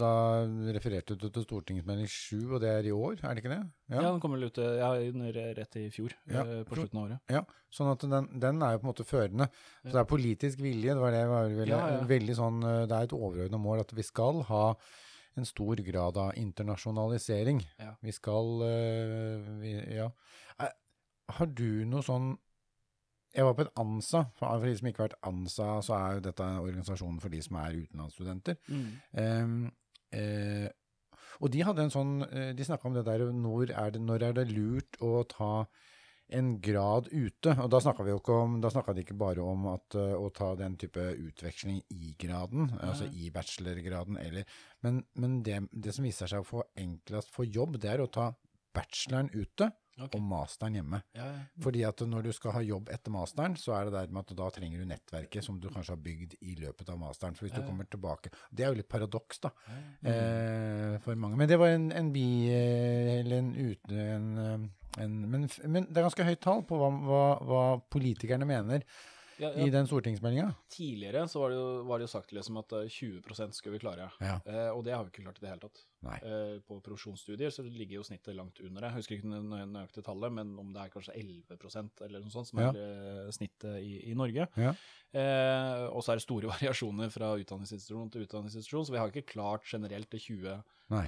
da 0.00 0.10
refererte 0.74 1.16
du 1.20 1.26
til 1.28 1.44
stortingsmelding 1.44 2.08
7, 2.08 2.54
og 2.56 2.60
det 2.64 2.70
er 2.72 2.88
i 2.88 2.94
år, 2.96 3.18
er 3.20 3.36
det 3.36 3.42
ikke 3.44 3.52
det? 3.52 3.58
Ja, 3.92 4.02
Den 4.06 4.20
kommer 4.24 4.40
vel 4.40 4.48
ut 4.50 4.60
eh, 4.62 4.78
ja, 4.80 4.90
rett 5.60 5.76
i 5.78 5.86
fjor, 5.94 6.14
Ja, 6.32 6.42
eh, 6.42 6.62
på 6.66 6.78
slutten 6.78 6.98
av 7.00 7.04
året. 7.10 7.32
Ja, 7.36 7.42
sånn 7.70 7.90
at 7.92 8.06
den, 8.08 8.30
den 8.42 8.62
er 8.64 8.72
jo 8.74 8.80
på 8.80 8.88
en 8.88 8.92
måte 8.94 9.06
førende. 9.06 9.48
Så 9.84 9.92
det 9.92 10.00
er 10.02 10.08
politisk 10.10 10.62
vilje, 10.64 10.94
det 10.96 11.02
var 11.04 11.12
det 11.14 11.26
var 11.28 11.50
veldig, 11.50 11.74
Ja, 11.74 11.82
ja. 11.98 12.06
veldig 12.08 12.38
sånn 12.40 12.62
eh, 12.64 12.86
Det 12.88 12.96
er 12.96 13.10
et 13.10 13.16
overordna 13.20 13.60
mål 13.60 13.84
at 13.84 13.92
vi 13.94 14.06
skal 14.06 14.40
ha 14.48 14.64
en 15.36 15.44
stor 15.44 15.76
grad 15.84 16.16
av 16.16 16.32
internasjonalisering. 16.40 17.60
Ja. 17.78 17.92
Vi 18.00 18.12
skal 18.16 18.54
vi, 19.60 19.74
Ja. 19.98 20.08
Har 21.36 21.46
du 21.50 21.84
noe 21.84 22.04
sånn 22.06 22.36
Jeg 23.36 23.44
var 23.44 23.56
på 23.56 23.66
et 23.66 23.74
ANSA. 23.76 24.22
For 24.38 24.64
de 24.64 24.76
som 24.78 24.88
ikke 24.88 25.02
har 25.02 25.10
vært 25.10 25.28
ANSA, 25.28 25.68
så 25.84 25.96
er 25.98 26.16
jo 26.16 26.24
dette 26.24 26.46
organisasjonen 26.62 27.20
for 27.20 27.34
de 27.34 27.42
som 27.44 27.58
er 27.60 27.80
utenlandsstudenter. 27.82 28.56
Ehm, 29.22 29.58
eh, 30.12 30.68
og 31.44 31.52
de 31.52 31.64
hadde 31.68 31.84
en 31.84 31.92
sånn 31.92 32.14
eh, 32.30 32.52
De 32.56 32.64
snakka 32.64 32.88
om 32.88 32.94
det 32.96 33.04
der 33.04 33.26
når 33.32 33.74
er 33.76 33.92
det, 33.92 34.00
når 34.00 34.22
er 34.22 34.32
det 34.38 34.46
lurt 34.54 34.96
å 35.04 35.20
ta 35.28 35.66
en 36.36 36.56
grad 36.60 37.10
ute? 37.12 37.52
Og 37.62 37.70
da 37.70 37.80
snakka 37.82 38.06
de 38.96 39.04
ikke 39.04 39.18
bare 39.18 39.44
om 39.44 39.68
at, 39.74 39.94
eh, 39.94 40.14
å 40.16 40.32
ta 40.34 40.54
den 40.58 40.76
type 40.80 40.98
utveksling 40.98 41.82
i 41.92 42.14
graden, 42.18 42.72
altså 42.80 43.06
i 43.12 43.30
bachelorgraden, 43.30 44.18
eller 44.18 44.44
Men, 44.82 45.04
men 45.14 45.42
det, 45.42 45.68
det 45.72 45.94
som 45.94 46.04
viser 46.04 46.26
seg 46.26 46.40
å 46.40 46.46
få 46.46 46.64
enklest 46.76 47.30
for 47.30 47.44
jobb, 47.44 47.78
det 47.80 47.90
er 47.92 48.00
å 48.00 48.10
ta 48.10 48.32
bacheloren 48.74 49.30
ute 49.34 49.70
Ok. 49.98 50.14
og 50.18 50.22
masteren 50.28 50.74
hjemme. 50.76 50.98
Ja, 51.16 51.24
ja. 51.24 51.42
Fordi 51.64 51.82
at 51.88 52.02
når 52.04 52.26
du 52.26 52.32
skal 52.36 52.52
ha 52.52 52.60
jobb 52.60 52.90
etter 52.92 53.14
masteren, 53.14 53.54
så 53.56 53.72
er 53.78 53.88
det 53.88 53.94
der 53.94 54.12
med 54.12 54.26
at 54.26 54.36
da 54.36 54.48
trenger 54.52 54.82
du 54.82 54.84
nettverket 54.90 55.44
som 55.46 55.56
du 55.60 55.68
kanskje 55.72 55.94
har 55.94 56.02
bygd 56.04 56.34
i 56.42 56.54
løpet 56.60 56.90
av 56.92 56.98
masteren. 57.00 57.34
For 57.38 57.46
hvis 57.46 57.56
Ja, 57.56 57.62
du 57.62 57.70
kommer 57.70 57.88
tilbake 57.88 58.30
Det 58.52 58.64
er 58.66 58.68
jo 58.74 58.80
litt 58.82 58.88
paradoks, 58.92 59.40
da, 59.40 59.50
eh, 60.04 60.98
for 61.00 61.14
mange. 61.16 61.36
Men 61.40 61.48
det 61.48 61.58
var 61.58 61.72
en, 61.72 61.90
en 61.92 62.12
bi... 62.12 62.26
eh, 62.52 63.20
Eller 63.20 63.38
en 63.38 63.54
ute... 63.56 63.94
En, 64.16 64.28
eh, 64.38 65.02
en, 65.02 65.16
men, 65.30 65.48
men 65.68 65.84
det 65.90 65.98
er 65.98 66.06
ganske 66.06 66.24
høyt 66.24 66.40
tall 66.40 66.62
på 66.64 66.76
hva, 66.80 66.88
hva, 67.04 67.24
hva 67.44 67.64
politikerne 67.92 68.46
mener 68.48 68.84
Ja, 69.42 69.50
i 69.52 69.68
den 69.70 69.86
stortingsmeldinga. 69.88 70.48
Tidligere 70.72 71.26
så 71.28 71.40
var 71.42 71.50
det, 71.52 71.56
jo, 71.58 71.82
var 71.88 71.98
det 72.00 72.06
jo 72.06 72.12
sagt 72.14 72.32
liksom 72.32 72.56
at 72.62 72.72
eh, 72.72 72.86
20% 72.88 73.52
skulle 73.58 73.76
vi 73.76 73.82
klare. 73.82 74.06
Ja. 74.24 74.38
Eh, 74.48 74.70
og 74.72 74.84
det 74.86 74.94
har 74.96 75.04
vi 75.04 75.10
ikke 75.12 75.24
klart 75.26 75.38
i 75.40 75.44
det 75.44 75.50
hele 75.52 75.60
tatt. 75.66 75.82
Eh, 76.22 76.58
på 76.66 76.78
profesjonsstudier 76.84 77.50
så 77.52 77.64
ligger 77.66 77.98
jo 77.98 78.04
snittet 78.06 78.36
langt 78.38 78.60
under 78.64 78.80
det. 78.84 78.90
Jeg 78.92 78.96
husker 79.00 79.16
ikke 79.18 79.32
det 79.32 79.42
nø- 79.44 79.66
nøyaktige 79.74 80.06
tallet, 80.06 80.32
men 80.38 80.54
om 80.62 80.70
det 80.72 80.84
er 80.86 80.92
kanskje 80.94 81.16
11% 81.20 82.04
eller 82.06 82.20
noe 82.24 82.30
sånt 82.32 82.48
som 82.52 82.60
Ja. 82.62 82.70
er 82.70 83.26
eh, 83.26 83.30
snittet 83.36 83.80
i, 83.82 83.92
i 84.10 84.14
Norge. 84.14 84.46
Ja. 84.56 84.72
Eh, 85.16 85.86
og 85.90 86.02
så 86.04 86.12
er 86.14 86.20
det 86.20 86.26
store 86.26 86.48
variasjoner 86.54 87.10
fra 87.14 87.32
utdanningsinstitusjon 87.40 88.10
til 88.12 88.24
utdanningsinstitusjon, 88.26 88.86
så 88.88 88.94
vi 88.96 89.00
har 89.02 89.12
ikke 89.12 89.28
klart 89.36 89.66
generelt 89.68 90.10
det 90.12 90.20
20 90.24 90.62
Nei. 90.92 91.02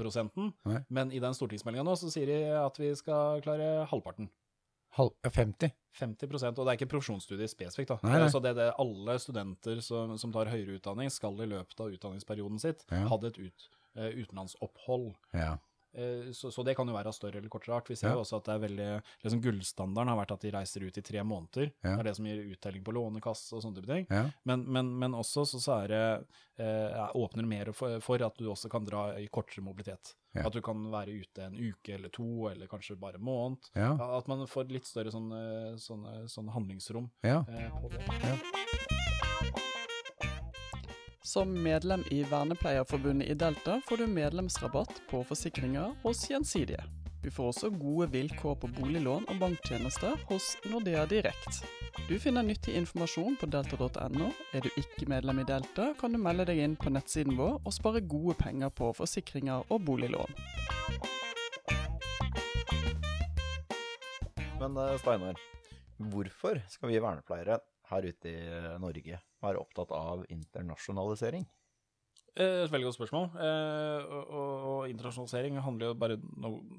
Nei. 0.67 0.81
Men 0.91 1.13
i 1.15 1.21
den 1.23 1.37
stortingsmeldinga 1.37 1.85
nå 1.87 1.95
så 2.01 2.11
sier 2.11 2.27
de 2.27 2.39
at 2.59 2.79
vi 2.81 2.93
skal 2.99 3.41
klare 3.45 3.87
halvparten. 3.91 4.29
Halv, 4.99 5.15
ja, 5.25 5.31
50. 5.31 5.73
50% 5.99 6.59
og 6.59 6.67
det 6.67 6.73
er 6.73 6.79
ikke 6.79 6.91
profesjonsstudier 6.93 7.51
spesifikt. 7.51 7.89
da. 7.95 7.99
Nei, 8.07 8.19
nei. 8.23 8.29
Så 8.31 8.41
det, 8.43 8.53
det 8.59 8.69
alle 8.79 9.17
studenter 9.23 9.81
som, 9.83 10.13
som 10.19 10.35
tar 10.35 10.51
høyere 10.53 10.77
utdanning, 10.79 11.11
skal 11.11 11.39
i 11.43 11.49
løpet 11.51 11.81
av 11.83 11.95
utdanningsperioden 11.95 12.61
sitt 12.63 12.85
Ja. 12.91 13.05
hadde 13.11 13.33
et 13.33 13.39
ut, 13.39 13.69
eh, 13.97 14.13
utenlandsopphold. 14.23 15.13
Ja. 15.35 15.57
Eh, 15.99 16.29
så, 16.37 16.51
så 16.55 16.63
det 16.65 16.77
kan 16.79 16.89
jo 16.89 16.95
være 16.95 17.11
av 17.11 17.17
større 17.17 17.41
eller 17.43 17.51
kortere 17.53 17.77
art. 17.81 17.91
Vi 17.91 17.97
ser 17.99 18.09
Ja. 18.13 18.15
jo 18.17 18.23
også 18.25 18.39
at 18.39 18.47
det 18.49 18.55
er 18.55 18.63
veldig 18.69 18.89
liksom 19.25 19.43
Gullstandarden 19.45 20.13
har 20.13 20.21
vært 20.23 20.33
at 20.37 20.47
de 20.47 20.53
reiser 20.55 20.87
ut 20.87 20.99
i 21.03 21.05
tre 21.05 21.25
måneder. 21.27 21.73
Ja. 21.83 21.97
Det 21.97 21.99
er 22.05 22.09
det 22.11 22.17
som 22.21 22.29
gir 22.31 22.45
uttelling 22.55 22.85
på 22.87 22.95
lånekasse 22.97 23.57
og 23.59 23.65
sånne 23.67 23.81
type 23.83 23.91
ting. 23.91 24.07
Ja. 24.11 24.25
Men, 24.49 24.65
men, 24.71 24.93
men 25.03 25.19
også 25.19 25.45
så, 25.49 25.61
så 25.61 25.77
er 25.83 25.89
det 25.93 26.03
eh, 26.63 26.89
er- 27.03 27.17
åpner 27.19 27.47
mer 27.51 27.73
for, 27.77 27.99
for 28.05 28.23
at 28.25 28.39
du 28.39 28.47
også 28.53 28.71
kan 28.73 28.87
dra 28.89 29.09
i 29.19 29.27
kortere 29.29 29.65
mobilitet. 29.67 30.15
Ja. 30.37 30.45
At 30.47 30.53
du 30.55 30.61
kan 30.63 30.85
være 30.93 31.15
ute 31.19 31.43
en 31.49 31.57
uke 31.57 31.95
eller 31.97 32.13
to, 32.15 32.49
eller 32.51 32.69
kanskje 32.71 32.99
bare 33.01 33.17
en 33.19 33.25
måned. 33.25 33.71
Ja. 33.75 33.95
At 34.19 34.29
man 34.29 34.45
får 34.47 34.69
litt 34.71 34.87
større 34.87 35.11
sånn, 35.11 35.33
sånn, 35.81 36.05
sånn 36.29 36.53
handlingsrom 36.55 37.11
ja. 37.27 37.43
eh, 37.49 37.69
på 37.81 37.89
det. 37.97 39.08
Som 41.29 41.63
medlem 41.63 42.05
i 42.11 42.23
Vernepleierforbundet 42.23 43.29
i 43.29 43.35
Delta 43.35 43.81
får 43.89 43.97
du 43.97 44.07
medlemsrabatt 44.07 45.03
på 45.11 45.25
forsikringer 45.25 45.91
hos 46.03 46.31
Gjensidige. 46.31 46.81
Du 47.23 47.29
får 47.31 47.51
også 47.51 47.69
gode 47.71 48.07
vilkår 48.15 48.55
på 48.63 48.71
boliglån 48.79 49.27
og 49.29 49.43
banktjenester 49.43 50.17
hos 50.31 50.47
Nordea 50.73 51.05
Direkt. 51.11 51.61
Du 52.09 52.17
finner 52.17 52.49
nyttig 52.49 52.79
informasjon 52.81 53.37
på 53.37 53.51
delta.no. 53.53 54.31
Er 54.57 54.65
du 54.65 54.71
ikke 54.81 55.05
medlem 55.13 55.45
i 55.45 55.47
Delta, 55.53 55.93
kan 56.01 56.17
du 56.17 56.23
melde 56.25 56.49
deg 56.49 56.65
inn 56.65 56.81
på 56.81 56.97
nettsiden 56.97 57.37
vår 57.37 57.61
og 57.61 57.77
spare 57.77 58.01
gode 58.01 58.41
penger 58.41 58.73
på 58.73 58.95
forsikringer 58.97 59.69
og 59.69 59.85
boliglån. 59.85 60.33
Men 64.65 64.81
eh, 64.81 64.97
Steinar, 65.05 65.49
hvorfor 66.09 66.65
skal 66.73 66.97
vi 66.97 67.05
vernepleiere 67.05 67.61
her 67.91 68.09
ute 68.09 68.33
i 68.33 68.81
Norge 68.83 69.21
være 69.43 69.61
opptatt 69.63 69.93
av 69.95 70.25
internasjonalisering? 70.33 71.47
Eh, 72.39 72.63
Et 72.65 72.71
veldig 72.71 72.87
godt 72.87 72.99
spørsmål. 72.99 73.25
Eh, 73.43 74.05
og, 74.15 74.29
og, 74.29 74.67
og 74.71 74.91
internasjonalisering 74.93 75.57
handler 75.65 75.89
jo 75.91 75.95
bare 75.99 76.19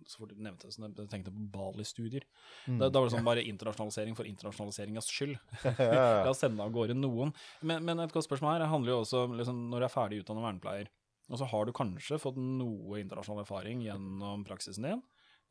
Så 0.08 0.22
fort 0.22 0.32
du 0.32 0.40
nevnte 0.40 0.70
det, 0.70 0.76
så 0.76 0.86
jeg 0.86 1.10
tenkte 1.12 1.34
på 1.36 1.48
Bali-studier. 1.56 2.24
Da, 2.68 2.88
da 2.88 3.02
var 3.02 3.10
det 3.10 3.16
sånn 3.18 3.28
bare 3.28 3.44
internasjonalisering 3.50 4.16
for 4.16 4.30
internasjonaliseringas 4.30 5.10
skyld. 5.12 5.36
La 5.80 6.30
oss 6.32 6.40
sende 6.46 6.64
av 6.64 6.72
gårde 6.76 6.96
noen. 6.96 7.34
Men, 7.62 7.84
men 7.88 8.00
et 8.06 8.16
godt 8.16 8.30
spørsmål 8.30 8.56
her 8.56 8.72
handler 8.72 8.96
jo 8.96 9.02
også 9.04 9.26
om 9.28 9.36
liksom, 9.40 9.66
når 9.74 9.84
du 9.84 9.90
er 9.90 9.96
ferdig 9.98 10.22
utdannet 10.24 10.48
vernepleier, 10.48 10.92
og 11.30 11.38
så 11.42 11.46
har 11.52 11.68
du 11.68 11.76
kanskje 11.78 12.18
fått 12.24 12.40
noe 12.42 13.02
internasjonal 13.04 13.44
erfaring 13.44 13.84
gjennom 13.86 14.46
praksisen 14.48 14.88
din, 14.88 15.04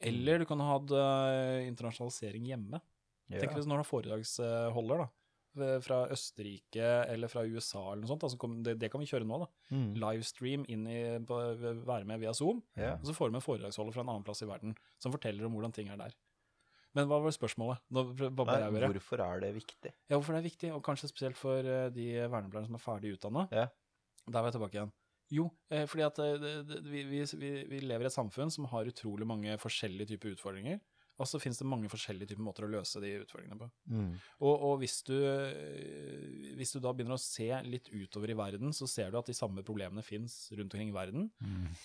eller 0.08 0.40
du 0.40 0.46
kan 0.48 0.62
ha 0.62 0.72
hatt 0.76 0.90
eh, 0.94 1.68
internasjonalisering 1.68 2.48
hjemme. 2.48 2.80
Tenk 3.28 3.52
hvis 3.58 3.66
når 3.68 3.80
du 3.80 3.82
har 3.84 3.88
foredragsholder, 3.92 5.04
da. 5.04 5.08
Ved- 5.56 5.82
Fra 5.84 6.06
Østerrike 6.12 6.88
eller 7.08 7.28
fra 7.28 7.42
USA 7.46 7.92
eller 7.92 8.02
noe 8.04 8.10
sånt. 8.12 8.22
Altså, 8.28 8.50
det, 8.62 8.78
det 8.78 8.90
kan 8.92 9.00
vi 9.00 9.06
kjøre 9.10 9.26
nå, 9.26 9.38
da. 9.44 9.48
Mm. 9.70 9.94
Livestream 10.02 10.64
inn 10.68 10.86
i, 10.86 11.00
på, 11.24 11.38
være 11.86 12.04
med 12.04 12.20
via 12.20 12.32
Zoom. 12.34 12.62
Yeah. 12.78 12.98
Og 13.00 13.06
så 13.06 13.14
får 13.16 13.28
du 13.30 13.38
med 13.38 13.42
foredragsholder 13.46 13.92
fra 13.96 14.02
en 14.04 14.08
annen 14.14 14.24
plass 14.26 14.42
i 14.42 14.48
verden 14.50 14.76
som 14.98 15.12
forteller 15.14 15.46
om 15.48 15.52
hvordan 15.56 15.72
ting 15.74 15.88
er 15.88 15.96
der. 15.96 16.14
Men 16.96 17.06
hva 17.10 17.18
var 17.22 17.30
spørsmålet? 17.34 17.82
Nå 17.92 18.02
Nei, 18.16 18.86
hvorfor 18.94 19.20
er 19.20 19.40
det 19.44 19.50
viktig? 19.58 19.92
Ja, 20.08 20.16
hvorfor 20.16 20.32
det 20.34 20.40
er 20.40 20.48
viktig, 20.48 20.70
og 20.74 20.80
kanskje 20.86 21.10
spesielt 21.10 21.36
for 21.38 21.58
eh, 21.60 21.90
de 21.94 22.06
vernepleierne 22.32 22.66
som 22.70 22.78
er 22.78 22.82
ferdig 22.82 23.12
utdanna. 23.18 23.44
Yeah. 23.52 23.68
Der 24.26 24.40
var 24.40 24.48
jeg 24.50 24.56
tilbake 24.56 24.78
igjen. 24.78 24.92
Jo, 25.30 25.44
eh, 25.70 25.84
fordi 25.86 26.04
at 26.06 26.18
eh, 26.24 26.78
vi, 26.88 27.02
vi, 27.04 27.20
vi, 27.36 27.50
vi 27.68 27.80
lever 27.84 28.06
i 28.06 28.08
et 28.08 28.14
samfunn 28.16 28.50
som 28.50 28.64
har 28.72 28.88
utrolig 28.88 29.26
mange 29.28 29.58
forskjellige 29.60 30.14
typer 30.14 30.32
utfordringer. 30.32 30.80
Og 31.18 31.26
så 31.26 31.40
finnes 31.42 31.58
det 31.58 31.66
mange 31.66 31.90
forskjellige 31.90 32.32
typer 32.32 32.44
måter 32.46 32.66
å 32.66 32.70
løse 32.70 33.00
de 33.02 33.14
utfordringene 33.24 33.58
på. 33.58 33.68
Mm. 33.90 34.10
Og, 34.38 34.52
og 34.68 34.74
hvis, 34.82 35.00
du, 35.08 35.14
øh, 35.18 36.54
hvis 36.58 36.74
du 36.74 36.78
da 36.84 36.92
begynner 36.94 37.16
å 37.16 37.22
se 37.22 37.48
litt 37.66 37.90
utover 37.90 38.32
i 38.32 38.38
verden, 38.38 38.74
så 38.76 38.86
ser 38.90 39.10
du 39.10 39.18
at 39.20 39.30
de 39.30 39.36
samme 39.36 39.64
problemene 39.66 40.04
fins 40.06 40.36
rundt 40.54 40.74
omkring 40.74 40.92
i 40.92 40.96
verden. 40.96 41.28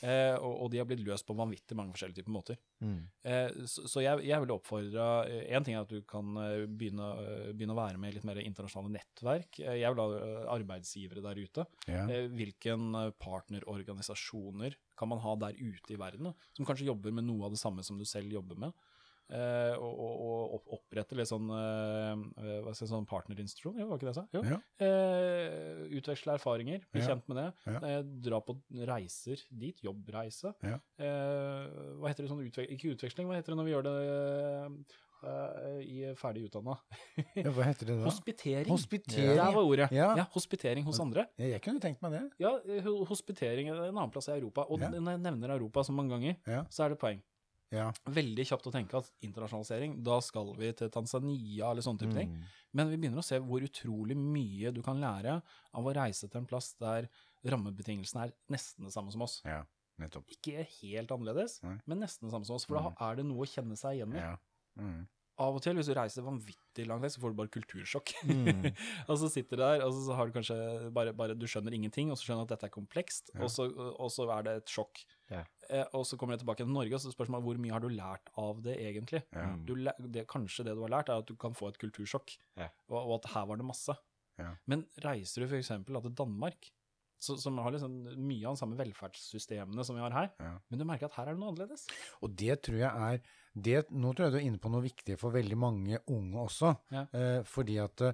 Eh, 0.05 0.35
og, 0.37 0.53
og 0.65 0.71
de 0.73 0.81
har 0.81 0.87
blitt 0.89 1.03
løst 1.05 1.25
på 1.27 1.37
vanvittig 1.37 1.77
mange 1.79 1.95
forskjellige 1.95 2.21
typer 2.21 2.35
måter. 2.35 2.59
Mm. 2.83 2.99
Eh, 3.25 3.63
så 3.69 3.87
så 3.93 4.01
jeg, 4.03 4.23
jeg 4.25 4.41
ville 4.41 4.55
oppfordra 4.55 5.05
Én 5.27 5.65
ting 5.65 5.75
er 5.75 5.83
at 5.83 5.91
du 5.91 6.01
kan 6.07 6.37
eh, 6.41 6.63
begynne, 6.69 7.09
begynne 7.53 7.75
å 7.75 7.79
være 7.79 7.99
med 8.01 8.13
i 8.13 8.17
litt 8.17 8.27
mer 8.27 8.39
internasjonale 8.41 8.95
nettverk. 8.97 9.59
Eh, 9.63 9.79
jeg 9.81 9.93
vil 9.93 10.01
ha 10.03 10.47
arbeidsgivere 10.55 11.23
der 11.25 11.41
ute. 11.41 11.67
Ja. 11.89 12.05
Eh, 12.07 12.29
Hvilken 12.33 12.93
eh, 12.99 13.11
partnerorganisasjoner 13.23 14.77
kan 14.99 15.09
man 15.09 15.21
ha 15.23 15.35
der 15.47 15.57
ute 15.57 15.95
i 15.95 15.99
verden, 15.99 16.33
som 16.53 16.67
kanskje 16.67 16.89
jobber 16.89 17.13
med 17.15 17.27
noe 17.27 17.47
av 17.47 17.55
det 17.55 17.61
samme 17.61 17.85
som 17.85 17.99
du 17.99 18.05
selv 18.07 18.33
jobber 18.33 18.59
med? 18.67 18.83
Eh, 19.32 19.75
og, 19.80 19.94
og, 20.03 20.56
og 20.58 20.74
opprette 20.77 21.15
litt 21.18 21.30
sånn, 21.30 21.48
jeg 21.50 22.74
si, 22.77 22.88
sånn 22.89 23.08
partnerinstitusjon, 23.10 23.80
jo, 23.80 23.88
var 23.89 23.98
ikke 23.98 24.10
det 24.10 24.12
jeg 24.12 24.20
sa? 24.20 24.25
Jo. 24.36 24.42
Ja. 24.51 24.58
Uh, 24.84 25.86
utveksle 25.98 26.36
erfaringer, 26.38 26.84
bli 26.92 27.01
Ja. 27.01 27.08
kjent 27.13 27.32
med 27.32 27.39
det. 27.39 27.48
Ja. 27.72 28.01
Dra 28.27 28.42
på 28.44 28.58
reiser 28.89 29.42
dit, 29.50 29.80
jobbreise. 29.86 30.53
Hva 30.60 32.12
heter 32.12 32.25
det 32.27 32.30
sånn 32.30 32.44
utve 32.44 32.68
ikke 32.75 32.94
utveksling, 32.94 33.30
hva 33.30 33.39
heter 33.39 33.53
det 33.56 33.60
når 33.62 33.68
vi 33.70 33.74
gjør 33.74 33.88
det 33.89 33.96
i 35.88 35.98
ferdig 36.20 36.50
utdanna? 36.50 36.75
Ja, 37.39 37.50
hva 37.56 37.63
heter 37.70 37.88
det 37.89 37.98
da? 38.01 38.06
Hospitering. 38.10 38.70
Hospitering. 38.70 39.38
Der 39.39 39.56
var 39.56 39.63
ordet. 39.63 39.88
Ja. 39.96 40.27
Hospitering 40.36 40.84
hos 40.86 41.00
andre. 41.00 41.30
Ja, 41.39 41.53
jeg 41.56 41.63
kunne 41.63 41.80
tenkt 41.84 42.03
meg 42.03 42.18
det. 42.18 42.24
Ja, 42.44 42.51
hospitering 43.08 43.72
er 43.72 43.86
en 43.88 43.96
annen 43.96 44.12
plass 44.13 44.27
i 44.27 44.36
Europa. 44.36 44.68
Og 44.68 44.84
når 44.84 45.00
jeg 45.15 45.24
nevner 45.24 45.56
Europa 45.56 45.88
så 45.88 45.96
mange 45.96 46.12
ganger, 46.18 46.68
så 46.70 46.86
er 46.86 46.94
det 46.94 47.00
poeng. 47.01 47.24
Ja. 47.74 47.88
Veldig 48.13 48.46
kjapt 48.48 48.68
å 48.70 48.74
tenke 48.74 49.00
at 49.00 49.10
internasjonalisering, 49.25 49.98
da 50.06 50.20
skal 50.22 50.51
vi 50.60 50.70
til 50.77 50.92
Tanzania 50.94 51.72
eller 51.72 51.86
sånne 51.86 52.03
type 52.03 52.15
ting. 52.18 52.34
Mm. 52.36 52.58
Men 52.77 52.92
vi 52.92 53.00
begynner 53.01 53.24
å 53.24 53.25
se 53.25 53.39
hvor 53.42 53.65
utrolig 53.65 54.18
mye 54.20 54.74
du 54.75 54.82
kan 54.86 55.01
lære 55.01 55.39
av 55.42 55.88
å 55.89 55.96
reise 55.98 56.30
til 56.30 56.44
en 56.44 56.50
plass 56.50 56.74
der 56.82 57.10
rammebetingelsene 57.50 58.27
er 58.27 58.36
nesten 58.53 58.88
det 58.88 58.94
samme 58.96 59.13
som 59.15 59.25
oss. 59.25 59.42
ja. 59.48 59.63
Nettopp. 60.01 60.25
Ikke 60.34 60.63
helt 60.82 61.12
annerledes, 61.13 61.60
Nei. 61.62 61.75
men 61.86 62.00
nesten 62.01 62.25
det 62.25 62.34
samme 62.34 62.48
som 62.48 62.56
oss. 62.58 62.63
For 62.65 62.80
da 62.80 63.12
er 63.12 63.20
det 63.20 63.27
noe 63.30 63.46
å 63.46 63.50
kjenne 63.50 63.75
seg 63.77 64.00
igjen 64.00 64.15
i. 64.18 64.24
Ja. 64.24 64.32
Mm. 64.82 65.03
Av 65.46 65.58
og 65.58 65.62
til, 65.65 65.77
hvis 65.77 65.89
du 65.89 65.94
reiser 65.94 66.25
vanvittig 66.25 66.62
langt 66.89 67.03
tid, 67.06 67.13
så 67.13 67.22
får 67.22 67.34
du 67.34 67.38
bare 67.38 67.51
kultursjokk. 67.53 68.13
Mm. 68.25 68.65
og 69.10 69.18
så 69.22 69.30
sitter 69.30 69.60
du 69.60 69.62
der, 69.63 69.84
og 69.86 69.94
så 69.94 70.15
har 70.18 70.27
du 70.27 70.34
kanskje 70.36 70.58
bare, 70.96 71.13
bare 71.13 71.36
Du 71.38 71.46
skjønner 71.50 71.74
ingenting, 71.77 72.10
og 72.12 72.18
så 72.18 72.25
skjønner 72.27 72.44
du 72.44 72.50
at 72.50 72.56
dette 72.58 72.70
er 72.72 72.74
komplekst, 72.74 73.30
Ja. 73.36 73.44
og, 73.46 73.51
så, 73.53 73.68
og 73.94 74.10
så 74.12 74.25
er 74.34 74.44
det 74.50 74.56
et 74.63 74.74
sjokk. 74.74 75.03
Ja. 75.30 75.44
Eh, 75.70 75.86
og 75.94 76.03
så 76.10 76.18
kommer 76.18 76.34
jeg 76.36 76.42
tilbake 76.44 76.65
til 76.65 76.74
Norge, 76.74 76.98
og 76.98 77.01
så 77.06 77.13
spørsmålet 77.13 77.46
hvor 77.46 77.62
mye 77.62 77.72
har 77.77 77.86
du 77.86 77.89
lært 77.94 78.34
av 78.42 78.60
det 78.65 78.75
egentlig? 78.82 79.22
Ja. 79.32 79.46
Du, 79.70 79.75
det, 80.18 80.25
kanskje 80.34 80.65
det 80.68 80.74
du 80.75 80.82
har 80.88 80.96
lært, 80.98 81.10
er 81.13 81.22
at 81.24 81.30
du 81.30 81.36
kan 81.39 81.53
få 81.58 81.70
et 81.70 81.77
kultursjokk, 81.82 82.36
Ja. 82.58 82.72
og, 82.89 82.98
og 83.03 83.13
at 83.22 83.30
her 83.36 83.46
var 83.53 83.62
det 83.62 83.70
masse. 83.70 83.96
Ja. 84.42 84.56
Men 84.65 84.88
reiser 85.06 85.46
du 85.46 85.51
f.eks. 85.53 85.70
til 85.86 86.15
Danmark, 86.18 86.72
så, 87.24 87.38
som 87.39 87.58
har 87.63 87.72
liksom 87.75 87.94
mye 88.20 88.46
av 88.50 88.58
de 88.58 88.62
samme 88.62 88.77
velferdssystemene 88.80 89.86
som 89.88 89.96
vi 89.98 90.03
har 90.03 90.12
her, 90.15 90.32
Ja. 90.44 90.58
men 90.70 90.80
du 90.82 90.86
merker 90.89 91.08
at 91.10 91.15
her 91.18 91.30
er 91.32 91.34
det 91.38 91.42
noe 91.44 91.53
annerledes. 91.53 91.86
Og 92.22 92.36
det 92.39 92.60
tror 92.65 92.82
jeg 92.82 92.92
er 92.92 93.24
det, 93.53 93.84
Nå 93.94 94.12
tror 94.18 94.25
jeg 94.27 94.34
du 94.34 94.38
er 94.39 94.48
inne 94.48 94.58
på 94.62 94.72
noe 94.74 94.82
viktig 94.82 95.15
for 95.22 95.30
veldig 95.36 95.58
mange 95.62 96.00
unge 96.10 96.39
også. 96.42 96.72
Ja. 96.92 97.03
Eh, 97.13 97.44
fordi 97.46 97.75
at 97.84 98.01
eh, 98.01 98.13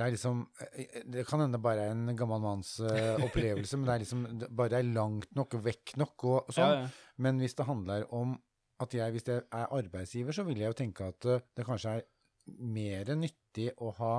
det 0.00 0.06
er 0.06 0.14
liksom 0.14 0.38
eh, 0.72 1.02
Det 1.04 1.26
kan 1.28 1.42
hende 1.44 1.60
bare 1.60 1.82
er 1.84 1.92
en 1.92 2.16
gammel 2.16 2.40
manns 2.40 2.78
eh, 2.80 3.20
opplevelse, 3.26 3.76
men 3.76 3.84
det 3.90 3.94
er 3.94 4.04
liksom 4.06 4.22
det 4.40 4.48
bare 4.56 4.78
er 4.80 4.88
langt 4.88 5.28
nok, 5.36 5.58
vekk 5.66 5.96
nok 6.00 6.24
og, 6.24 6.38
og 6.48 6.56
sånn. 6.56 6.72
Ja, 6.72 6.86
ja. 6.86 7.12
Men 7.20 7.42
hvis 7.44 7.54
det 7.58 7.66
handler 7.68 8.06
om 8.16 8.38
at 8.80 8.94
jeg, 8.96 9.12
hvis 9.12 9.26
jeg 9.28 9.42
er 9.52 9.68
arbeidsgiver, 9.76 10.32
så 10.32 10.46
vil 10.48 10.62
jeg 10.62 10.72
jo 10.72 10.78
tenke 10.80 11.10
at 11.12 11.28
eh, 11.28 11.42
det 11.60 11.66
kanskje 11.68 11.98
er 11.98 12.06
mer 12.64 13.12
nyttig 13.20 13.68
å 13.84 13.92
ha 14.00 14.14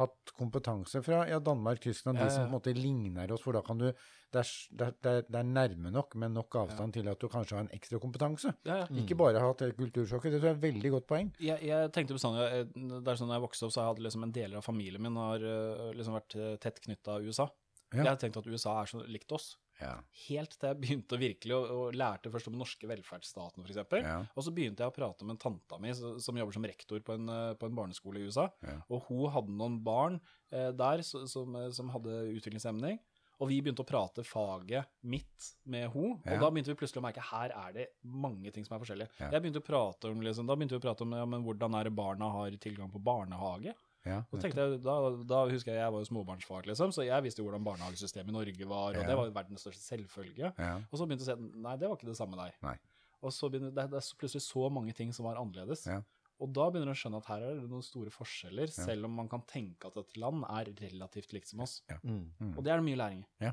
hatt 0.00 0.32
kompetanse 0.36 1.02
fra 1.04 1.22
ja, 1.28 1.38
Danmark, 1.44 1.80
Tyskland, 1.84 2.18
Ja, 2.18 2.26
de 2.26 2.34
som 2.34 2.46
på 2.46 2.50
en 2.50 2.56
måte 2.56 2.74
ligner 2.76 3.32
oss, 3.34 3.44
for 3.44 3.56
da 3.56 3.62
kan 3.66 3.78
du 3.80 3.90
Det 4.30 4.38
er, 4.38 4.50
det 4.70 4.86
er, 4.86 5.22
det 5.26 5.38
er, 5.40 5.46
nærme 5.46 5.90
nok, 5.90 6.14
men 6.14 6.36
nok 6.38 6.54
avstand 6.60 6.94
til 6.94 7.08
at 7.10 7.18
du 7.18 7.26
kanskje 7.28 7.56
har 7.56 7.64
en 7.64 7.72
ekstra 7.74 7.98
kompetanse. 7.98 8.52
Ja, 8.62 8.76
ja. 8.84 8.84
Ikke 9.02 9.16
bare 9.18 9.40
ha 9.42 9.48
hatt 9.50 9.64
kultursjokket. 9.74 10.36
Det 10.36 10.38
tror 10.38 10.52
jeg 10.52 10.54
er 10.54 10.60
et 10.60 10.66
veldig 10.68 10.92
godt 10.94 11.08
poeng. 11.10 11.32
Jeg, 11.42 11.58
jeg 11.66 11.90
tenkte 11.96 12.14
bestandig, 12.14 12.44
eh, 12.46 12.68
det 12.70 13.10
er 13.10 13.18
sånn 13.18 13.32
da 13.32 13.40
jeg 13.40 13.46
vokste 13.48 13.66
opp, 13.66 13.74
så 13.74 13.88
hadde 13.88 14.04
liksom 14.06 14.28
en 14.28 14.36
deler 14.36 14.60
av 14.60 14.68
familien 14.68 15.02
min 15.02 15.18
har 15.18 15.42
eh, 15.42 15.90
liksom 15.98 16.14
vært 16.14 16.38
eh, 16.38 16.54
tett 16.62 16.78
knytta 16.86 17.16
av 17.16 17.26
USA. 17.26 17.48
Ja. 17.90 18.04
Jeg 18.04 18.10
har 18.12 18.20
tenkt 18.22 18.38
at 18.38 18.46
USA 18.46 18.76
er 18.78 18.92
så 18.92 19.02
likt 19.10 19.34
oss. 19.34 19.56
Ja. 19.80 19.94
Helt 20.28 20.56
til 20.58 20.68
jeg 20.68 20.80
begynte 20.82 21.16
å 21.16 21.20
virkelig 21.20 21.56
å, 21.56 21.60
og 21.76 21.94
lærte 21.98 22.30
først 22.32 22.50
om 22.50 22.54
den 22.56 22.62
norske 22.62 22.88
velferdsstaten, 22.90 23.64
f.eks. 23.64 23.80
Ja. 24.04 24.18
Og 24.34 24.44
så 24.46 24.52
begynte 24.54 24.84
jeg 24.84 24.92
å 24.92 24.96
prate 24.96 25.24
med 25.24 25.36
en 25.38 25.42
tanta 25.44 25.78
mi 25.80 25.94
som 25.94 26.36
jobber 26.40 26.52
som 26.56 26.66
rektor 26.68 27.00
på 27.06 27.16
en, 27.16 27.28
eh, 27.28 27.54
på 27.54 27.66
en 27.70 27.78
barneskole 27.78 28.20
i 28.20 28.26
USA. 28.28 28.50
Ja. 28.62 28.80
Og 28.90 29.08
hun 29.08 29.30
hadde 29.32 29.56
noen 29.56 29.80
barn 29.82 30.20
eh, 30.52 30.70
der 30.72 31.02
som, 31.02 31.56
eh, 31.56 31.70
som 31.70 31.90
hadde 31.94 32.22
utviklingshemning. 32.36 32.98
Og 33.40 33.48
vi 33.48 33.62
begynte 33.64 33.80
å 33.80 33.88
prate 33.88 34.20
faget 34.20 34.84
mitt 35.08 35.46
med 35.64 35.88
henne, 35.94 36.18
og 36.20 36.26
Ja. 36.28 36.40
da 36.42 36.50
begynte 36.50 36.74
vi 36.74 36.76
plutselig 36.76 37.00
å 37.00 37.06
merke 37.06 37.22
her 37.24 37.48
er 37.56 37.72
det 37.72 37.86
mange 38.04 38.52
ting 38.52 38.66
som 38.66 38.76
er 38.76 38.84
forskjellige. 38.84 39.08
Ja. 39.18 39.30
Jeg 39.32 39.42
begynte 39.42 39.62
å 39.62 39.64
prate 39.64 40.10
om, 40.10 40.20
liksom, 40.20 40.46
Da 40.46 40.54
begynte 40.56 40.76
vi 40.76 40.80
å 40.82 40.84
prate 40.84 41.06
om 41.06 41.12
ja, 41.16 41.24
men 41.24 41.42
hvordan 41.42 41.74
er 41.80 41.84
det 41.84 41.94
barna 41.96 42.28
har 42.30 42.50
tilgang 42.60 42.92
på 42.92 43.00
barnehage. 43.02 43.72
Ja. 44.06 44.22
Og 44.32 44.40
tenkte 44.40 44.64
jeg, 44.64 44.78
da, 44.84 44.94
da 45.28 45.40
husker 45.50 45.74
jeg 45.74 45.82
jeg 45.82 45.92
var 45.92 46.00
jo 46.00 46.08
småbarnsfar, 46.08 46.68
liksom, 46.70 46.92
så 46.96 47.04
jeg 47.04 47.24
visste 47.26 47.42
jo 47.42 47.48
hvordan 47.48 47.66
barnehagesystemet 47.66 48.32
i 48.32 48.36
Norge 48.38 48.68
var, 48.70 48.94
og 48.94 49.02
Ja. 49.02 49.08
det 49.10 49.16
var 49.18 49.26
jo 49.28 49.34
verdens 49.36 49.66
største 49.66 49.82
selvfølge. 49.84 50.52
Ja. 50.56 50.70
Og 50.88 50.96
så 50.96 51.06
begynte 51.06 51.26
jeg 51.26 51.36
å 51.36 51.40
se 51.50 51.60
nei, 51.66 51.74
det 51.76 51.88
var 51.90 51.98
ikke 51.98 52.08
det 52.08 52.16
samme 52.16 52.40
der. 52.40 52.56
Nei. 52.64 52.76
Og 53.20 53.34
så 53.36 53.50
begynner 53.52 53.74
det, 53.76 53.90
det 53.92 54.00
er 54.00 54.16
plutselig 54.16 54.46
så 54.46 54.70
mange 54.72 54.94
ting 54.96 55.12
som 55.12 55.26
var 55.28 55.36
annerledes. 55.36 55.84
Ja. 55.86 56.00
Og 56.40 56.54
da 56.56 56.70
begynner 56.72 56.88
du 56.88 56.96
å 56.96 57.00
skjønne 57.02 57.18
at 57.20 57.26
her 57.28 57.42
er 57.44 57.58
det 57.60 57.68
noen 57.68 57.84
store 57.84 58.08
forskjeller, 58.14 58.70
selv 58.72 59.04
om 59.04 59.12
man 59.20 59.28
kan 59.28 59.42
tenke 59.44 59.90
at 59.90 59.98
et 60.00 60.16
land 60.16 60.46
er 60.48 60.70
relativt 60.80 61.34
likt 61.36 61.50
som 61.52 61.60
oss. 61.66 61.82
Mm. 62.00 62.54
Og 62.56 62.64
det 62.64 62.72
er 62.72 62.80
det 62.80 62.86
mye 62.86 62.96
læring 62.96 63.20
i. 63.44 63.50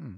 Mm. 0.00 0.14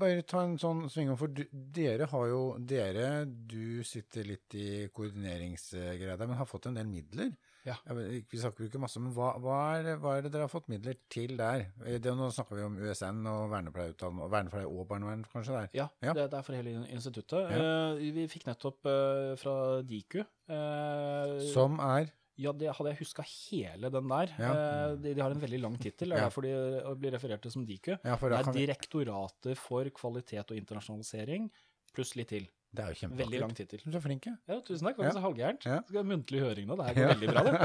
bare 0.00 0.22
ta 0.26 0.40
en 0.42 0.56
sånn 0.58 0.86
sving 0.90 1.12
om, 1.12 1.18
for 1.20 1.30
du, 1.30 1.44
dere 1.52 2.08
har 2.10 2.24
jo 2.30 2.40
Dere, 2.58 3.24
du 3.26 3.84
sitter 3.86 4.24
litt 4.32 4.56
i 4.58 4.88
koordineringsgreia 4.96 6.16
der, 6.16 6.26
men 6.26 6.40
har 6.40 6.48
fått 6.48 6.66
en 6.70 6.74
del 6.80 6.88
midler. 6.90 7.36
Ja. 7.66 7.74
ja 7.86 7.94
vi 7.98 8.38
snakker 8.40 8.64
jo 8.64 8.68
ikke 8.70 8.80
masse, 8.82 9.00
men 9.02 9.12
hva, 9.16 9.32
hva, 9.42 9.56
er, 9.76 9.82
det- 9.88 9.96
hva 10.02 10.16
er 10.16 10.26
det 10.26 10.32
dere 10.34 10.46
har 10.46 10.52
fått 10.52 10.68
midler 10.70 10.96
til 11.12 11.36
der? 11.36 11.66
Eh, 11.84 11.98
Det, 11.98 12.12
nå 12.14 12.28
snakker 12.32 12.56
vi 12.60 12.66
om 12.66 12.76
USN 12.78 13.24
og 13.26 13.46
og 13.46 14.30
vernepleie 14.30 14.66
og 14.66 14.86
barnevern 14.88 15.24
kanskje 15.32 15.56
der? 15.56 15.68
Ja, 15.74 15.88
Ja. 16.02 16.12
Det, 16.14 16.30
det 16.30 16.38
er 16.38 16.42
for 16.46 16.54
hele 16.54 16.86
instituttet. 16.88 17.50
Eh, 17.50 18.12
vi 18.14 18.26
fikk 18.30 18.46
nettopp 18.46 18.86
uh, 18.86 19.34
fra 19.40 19.82
Diku 19.82 20.20
uh, 20.22 21.40
Som 21.52 21.80
er 21.80 22.12
Ja, 22.38 22.52
det 22.52 22.68
hadde 22.76 22.90
jeg 22.92 22.98
huska 23.00 23.24
hele 23.24 23.88
den 23.90 24.08
der. 24.08 24.32
Ja. 24.38 24.50
De, 24.94 25.14
de 25.14 25.22
har 25.24 25.30
en 25.32 25.40
veldig 25.40 25.60
lang 25.62 25.78
tittel, 25.80 26.10
det 26.10 26.18
Ja. 26.18 26.26
derfor 26.28 26.42
de 26.44 26.94
blir 27.00 27.14
referert 27.16 27.40
til 27.42 27.50
som 27.50 27.64
Diku. 27.64 27.96
Ja, 28.04 28.16
for 28.16 28.28
Det 28.28 28.42
er 28.42 28.52
Direktoratet 28.52 29.56
for 29.56 29.88
kvalitet 29.88 30.50
og 30.52 30.56
internasjonalisering, 30.60 31.50
pluss 31.94 32.14
litt 32.14 32.28
til. 32.28 32.46
Det 32.76 32.84
er 32.84 32.92
jo 32.94 33.08
Veldig 33.18 33.40
lang 33.42 33.54
tittel. 33.56 33.80
Du 33.84 33.96
er 33.98 34.02
flink, 34.04 34.26
ja. 34.28 34.34
Ja, 34.50 34.60
tusen 34.66 34.86
takk. 34.86 34.98
Var 35.00 35.06
Ja. 35.06 35.10
ikke 35.10 35.18
så 35.18 35.24
halvgærent. 35.26 35.66
Ja. 35.66 35.78
Skal 35.88 36.00
ha 36.02 36.04
muntlig 36.10 36.40
høring 36.44 36.66
nå. 36.70 36.76
Det 36.76 36.86
her 36.86 36.94
går 36.94 37.02
Ja. 37.02 37.14
veldig 37.14 37.28
bra, 37.32 37.42
det. 37.46 37.56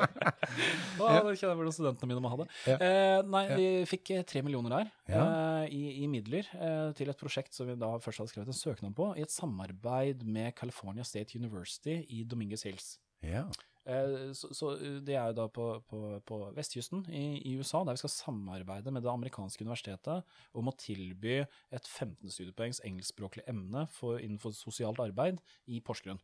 Å, 1.00 1.08
nå 1.24 1.32
kjenner 1.32 1.52
jeg 1.52 1.58
hvordan 1.60 1.74
studentene 1.76 2.08
mine 2.10 2.22
må 2.24 2.30
ha 2.32 2.38
det. 2.42 2.46
Ja. 2.68 2.76
Eh, 2.76 3.22
nei, 3.30 3.42
Ja. 3.48 3.56
vi 3.56 3.66
fikk 3.88 4.10
eh, 4.16 4.22
tre 4.28 4.42
millioner 4.42 4.70
der 4.76 4.90
Ja. 5.08 5.24
eh, 5.64 5.68
i, 5.72 5.82
i 6.04 6.06
midler 6.10 6.44
eh, 6.54 6.92
til 6.98 7.08
et 7.10 7.18
prosjekt 7.18 7.54
som 7.56 7.66
vi 7.70 7.74
da 7.80 7.92
først 7.98 8.18
hadde 8.22 8.32
skrevet 8.34 8.52
en 8.52 8.58
søknad 8.60 8.94
på, 8.94 9.10
i 9.16 9.22
et 9.22 9.30
samarbeid 9.32 10.22
med 10.26 10.54
California 10.56 11.02
State 11.04 11.34
University 11.38 12.04
i 12.10 12.24
Dominguez 12.24 12.62
Hills. 12.64 12.98
ja. 13.22 13.46
Eh, 13.88 14.32
Så, 14.36 14.50
så 14.54 14.74
eh, 14.76 14.98
det 15.04 15.16
er 15.16 15.30
jo 15.30 15.38
da 15.38 15.46
på, 15.48 15.66
på, 15.88 16.00
på 16.26 16.40
vestkysten 16.56 17.06
i, 17.08 17.40
i 17.48 17.56
USA, 17.56 17.82
der 17.84 17.96
vi 17.96 18.02
skal 18.02 18.12
samarbeide 18.12 18.92
med 18.92 19.02
det 19.02 19.12
amerikanske 19.12 19.64
universitetet 19.64 20.26
om 20.52 20.68
å 20.68 20.76
tilby 20.76 21.40
et 21.40 21.86
15 21.88 22.28
studiepoengs 22.30 22.82
engelskspråklig 22.84 23.46
emne 23.50 23.86
for, 23.94 24.20
innenfor 24.20 24.54
sosialt 24.56 25.00
arbeid 25.00 25.40
i 25.66 25.80
Porsgrunn. 25.80 26.20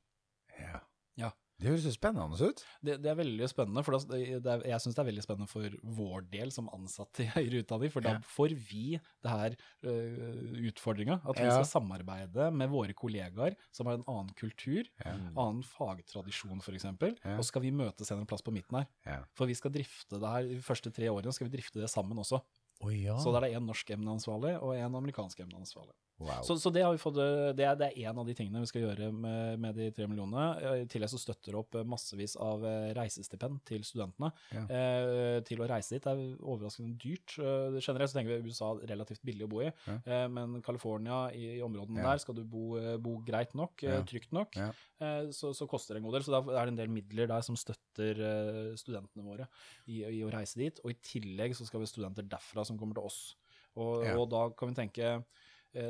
ja. 0.60 0.82
Ja. 1.16 1.30
Det 1.56 1.70
høres 1.70 1.84
jo 1.88 1.92
spennende 1.94 2.36
ut. 2.50 2.58
Det, 2.84 2.98
det 3.00 3.08
er 3.08 3.16
veldig 3.16 3.46
spennende, 3.48 3.82
for 3.86 3.96
det, 4.12 4.42
det 4.44 4.56
jeg 4.68 4.80
syns 4.84 4.96
det 4.98 5.00
er 5.00 5.08
veldig 5.08 5.22
spennende 5.24 5.48
for 5.48 5.76
vår 5.96 6.26
del 6.28 6.50
som 6.52 6.68
ansatte 6.76 7.24
i 7.24 7.30
høyere 7.32 7.62
utdanning, 7.64 7.92
for 7.94 8.04
da 8.04 8.12
Ja. 8.18 8.20
får 8.28 8.52
vi 8.68 8.82
det 9.24 9.30
her 9.32 9.56
uh, 9.88 10.52
utfordringa, 10.68 11.16
at 11.24 11.40
vi 11.40 11.46
Ja. 11.48 11.54
skal 11.56 11.80
samarbeide 11.80 12.50
med 12.52 12.68
våre 12.68 12.92
kollegaer 12.92 13.56
som 13.72 13.86
har 13.88 13.94
en 13.96 14.04
annen 14.06 14.34
kultur, 14.36 14.84
Ja. 15.00 15.14
annen 15.36 15.62
fagtradisjon 15.64 16.60
f.eks., 16.60 16.84
Ja. 17.24 17.36
og 17.38 17.44
skal 17.44 17.62
vi 17.62 17.70
møtes 17.72 18.10
en 18.12 18.26
plass 18.26 18.42
på 18.44 18.52
midten 18.52 18.84
her. 18.84 19.24
For 19.32 19.46
vi 19.46 19.54
skal 19.54 19.72
drifte 19.72 20.20
det 20.20 20.28
her 20.28 20.42
de 20.42 20.60
første 20.60 20.92
tre 20.92 21.08
årene, 21.08 21.32
skal 21.32 21.48
vi 21.48 21.56
drifte 21.56 21.80
det 21.80 21.88
sammen 21.88 22.18
også. 22.18 22.42
Oh, 22.84 22.92
ja. 22.92 23.16
Så 23.16 23.32
da 23.32 23.38
er 23.40 23.48
det 23.48 23.56
én 23.56 23.64
norsk 23.64 23.88
emneansvarlig 23.96 24.60
og 24.60 24.74
én 24.76 24.92
amerikansk 24.94 25.40
emneansvarlig. 25.40 25.94
Wow. 26.18 26.40
Så, 26.46 26.56
så 26.62 26.70
det 26.72 26.82
har 26.84 26.92
vi 26.94 27.00
fått, 27.02 27.18
eh, 27.20 27.50
det 27.56 27.64
er, 27.66 27.74
det 27.80 27.88
er 27.92 28.08
en 28.10 28.20
av 28.22 28.26
de 28.28 28.34
tingene 28.38 28.62
vi 28.62 28.68
skal 28.70 28.82
gjøre 28.86 29.10
med, 29.12 29.58
med 29.62 29.76
de 29.76 29.90
tre 29.96 30.06
millionene. 30.08 30.46
Eh, 30.62 30.82
I 30.84 30.88
tillegg 30.92 31.10
så 31.12 31.20
støtter 31.20 31.52
det 31.54 31.60
opp 31.60 31.74
eh, 31.80 31.84
massevis 31.88 32.36
av 32.40 32.64
reisestipend 32.96 33.60
til 33.68 33.84
studentene. 33.86 34.30
Ja. 34.54 34.64
Eh, 34.70 35.40
til 35.48 35.60
å 35.64 35.68
reise 35.70 35.96
dit 35.96 36.04
det 36.06 36.14
er 36.14 36.40
overraskende 36.40 36.96
dyrt. 37.02 37.36
Eh, 37.38 37.78
generelt 37.82 38.12
så 38.12 38.18
tenker 38.20 38.40
vi 38.42 38.52
USA 38.54 38.72
relativt 38.88 39.22
billig 39.26 39.46
å 39.46 39.50
bo 39.52 39.62
i, 39.64 39.70
Ja. 39.86 39.98
eh, 40.06 40.26
men 40.32 40.60
California 40.66 41.26
i, 41.36 41.56
i 41.58 41.62
områdene 41.66 42.00
Ja. 42.02 42.12
der 42.14 42.24
skal 42.24 42.34
du 42.38 42.44
bo, 42.44 42.76
bo 43.02 43.16
greit 43.26 43.54
nok, 43.58 43.84
trygt 44.08 44.32
nok, 44.36 44.56
eh, 44.56 45.30
så, 45.36 45.52
så 45.56 45.68
koster 45.68 45.94
det 45.94 46.02
en 46.02 46.08
god 46.08 46.18
del. 46.18 46.26
Så 46.26 46.32
da 46.36 46.42
er 46.60 46.66
det 46.70 46.74
en 46.76 46.80
del 46.84 46.92
midler 46.92 47.28
der 47.30 47.44
som 47.44 47.56
støtter 47.58 48.22
studentene 48.76 49.24
våre 49.24 49.46
i, 49.86 50.02
i 50.04 50.22
å 50.24 50.30
reise 50.32 50.58
dit. 50.60 50.78
Og 50.84 50.92
i 50.92 50.98
tillegg 51.04 51.54
så 51.56 51.66
skal 51.66 51.80
vi 51.80 51.86
ha 51.88 51.90
studenter 51.90 52.26
derfra 52.28 52.64
som 52.66 52.78
kommer 52.80 52.96
til 52.98 53.06
oss. 53.08 53.20
Og, 53.76 54.06
og 54.16 54.30
da 54.32 54.46
kan 54.56 54.70
vi 54.70 54.76
tenke 54.78 55.08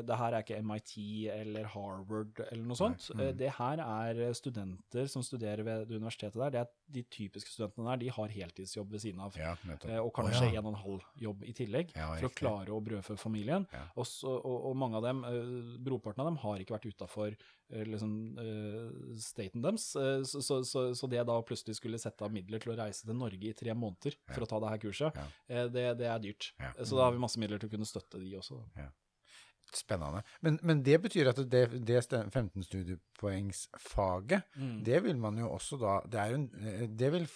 det 0.06 0.16
her 0.18 0.34
er 0.34 0.42
ikke 0.42 0.58
MIT 0.66 0.92
eller 1.30 1.64
Harvard 1.70 2.40
eller 2.50 2.64
noe 2.66 2.76
sånt. 2.78 3.04
Mm. 3.14 3.20
Eh, 3.22 3.32
Det 3.38 3.50
her 3.58 3.82
er 3.84 4.32
studenter 4.34 5.06
som 5.12 5.22
studerer 5.22 5.62
ved 5.66 5.92
universitetet 5.94 6.34
der. 6.40 6.50
Det 6.50 6.60
er 6.64 6.72
De 6.96 7.02
typiske 7.02 7.50
studentene 7.50 7.88
der 7.90 7.96
de 8.04 8.08
har 8.14 8.28
heltidsjobb 8.30 8.90
ved 8.94 9.00
siden 9.02 9.20
av. 9.20 9.34
ja. 9.36 9.56
Eh, 9.66 9.98
Og 9.98 10.12
kanskje 10.14 10.36
kanskje 10.36 10.52
ja. 10.54 10.58
en 10.60 10.66
og 10.66 10.72
en 10.74 10.80
halv 10.82 11.02
jobb 11.18 11.42
i 11.44 11.52
tillegg, 11.52 11.90
Ja, 11.96 12.12
for 12.14 12.28
å 12.28 12.34
klare 12.34 12.70
å 12.74 12.80
brødfø 12.82 13.16
familien. 13.18 13.66
Ja. 13.72 13.84
Og, 13.96 14.06
og, 14.44 14.76
mange 14.76 14.96
av 14.96 15.02
dem, 15.02 15.24
eh, 15.24 15.78
brorparten 15.82 16.20
av 16.20 16.26
dem, 16.30 16.36
har 16.36 16.58
ikke 16.58 16.76
vært 16.78 16.86
utafor 16.92 17.36
liksom, 17.70 18.12
eh, 18.38 19.16
staten 19.18 19.62
deres. 19.62 19.88
Eh, 19.96 20.22
så, 20.22 20.40
så, 20.42 20.60
så, 20.64 20.84
så 20.94 21.08
det 21.10 21.24
da 21.26 21.40
plutselig 21.42 21.76
skulle 21.80 21.98
sette 21.98 22.22
av 22.24 22.30
midler 22.32 22.62
til 22.62 22.72
å 22.74 22.78
reise 22.78 23.04
til 23.06 23.14
Norge 23.18 23.50
i 23.50 23.52
tre 23.56 23.74
måneder 23.74 24.14
for 24.30 24.42
å 24.46 24.50
ta 24.50 24.60
det 24.60 24.68
her 24.74 24.78
kurset, 24.86 25.16
Ja. 25.16 25.26
eh, 25.48 25.66
det, 25.68 25.86
det 25.98 26.06
er 26.06 26.18
dyrt. 26.22 26.52
Ja. 26.60 26.70
Eh, 26.78 26.84
Så 26.84 26.96
da 26.96 27.04
har 27.08 27.12
vi 27.12 27.18
masse 27.18 27.38
midler 27.42 27.58
til 27.58 27.68
å 27.68 27.74
kunne 27.74 27.86
støtte 27.88 28.20
de 28.22 28.36
også. 28.38 28.62
Spennende. 29.74 30.22
Men, 30.42 30.58
men 30.62 30.82
det 30.82 31.00
betyr 31.02 31.28
at 31.32 31.36
det, 31.50 31.64
det 31.86 32.02
15 32.30 32.62
studiepoengsfaget, 32.64 34.42
Mm. 34.56 34.84
det 34.84 35.02
vil 35.04 35.18
man 35.18 35.38
jo 35.38 35.50
også 35.50 35.76
da 35.80 36.00
Det, 36.08 36.34
en, 36.34 36.50
eh, 36.62 36.88
det 36.88 37.12
vil 37.12 37.26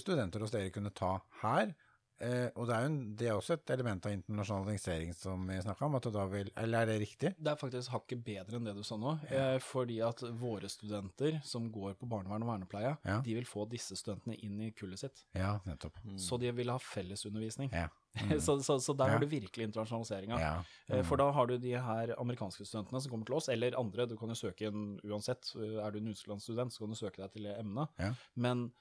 studenter 0.00 0.40
hos 0.40 0.50
dere 0.50 0.70
kunne 0.70 0.90
ta 0.90 1.18
her. 1.42 1.74
Eh, 2.20 2.50
og 2.54 2.66
det 2.68 2.74
er 2.76 2.80
jo 2.84 2.88
en, 2.90 2.98
det 3.16 3.28
er 3.30 3.36
også 3.38 3.54
et 3.56 3.70
element 3.72 4.04
av 4.06 4.12
internasjonalisering 4.12 5.14
som 5.16 5.46
vi 5.48 5.56
snakka 5.62 5.86
om. 5.86 5.94
at 5.96 6.08
da 6.12 6.26
vil, 6.28 6.50
Eller 6.56 6.82
er 6.82 6.86
det 6.86 6.98
riktig? 7.00 7.34
Det 7.38 7.52
er 7.52 7.56
faktisk 7.56 7.90
hakket 7.94 8.22
bedre 8.24 8.56
enn 8.58 8.64
det 8.68 8.74
du 8.76 8.82
sa 8.84 8.96
nå, 9.00 9.14
eh, 9.30 9.58
fordi 9.64 10.00
at 10.04 10.20
våre 10.40 10.68
studenter 10.68 11.40
som 11.44 11.70
går 11.72 11.94
på 11.96 12.08
barnevern 12.08 12.42
og 12.44 12.50
vernepleie, 12.52 12.96
Ja. 13.04 13.20
de 13.24 13.34
vil 13.34 13.44
få 13.48 13.64
disse 13.70 13.96
studentene 13.96 14.36
inn 14.44 14.60
i 14.60 14.70
kullet 14.72 14.98
sitt. 14.98 15.24
Ja, 15.34 15.58
nettopp. 15.66 15.96
Så 16.18 16.38
de 16.38 16.50
vil 16.52 16.68
ha 16.68 16.76
fellesundervisning. 16.78 17.70
Ja. 17.72 17.88
så, 18.40 18.60
så, 18.62 18.76
så 18.80 18.92
der 18.96 19.06
Ja. 19.06 19.12
har 19.12 19.18
du 19.20 19.26
virkelig 19.26 19.64
internasjonaliseringa. 19.70 20.38
Ja. 20.40 20.62
Eh, 20.88 21.02
For 21.02 21.16
da 21.16 21.30
har 21.32 21.46
du 21.46 21.56
de 21.58 21.72
her 21.80 22.14
amerikanske 22.18 22.66
studentene 22.66 23.00
som 23.00 23.10
kommer 23.10 23.24
til 23.24 23.36
oss, 23.36 23.48
eller 23.48 23.78
andre. 23.78 24.06
Du 24.06 24.16
kan 24.16 24.28
jo 24.28 24.34
søke 24.34 24.66
inn 24.68 24.98
uansett. 25.04 25.54
Eh, 25.56 25.78
Er 25.80 25.90
du 25.90 25.98
en 25.98 26.08
utenlandsstudent, 26.12 26.72
så 26.72 26.80
kan 26.84 26.90
du 26.90 26.96
søke 26.96 27.22
deg 27.22 27.32
til 27.32 27.42
det 27.44 27.56
emnet. 27.58 27.88
Ja. 27.98 28.12
Men 28.36 28.72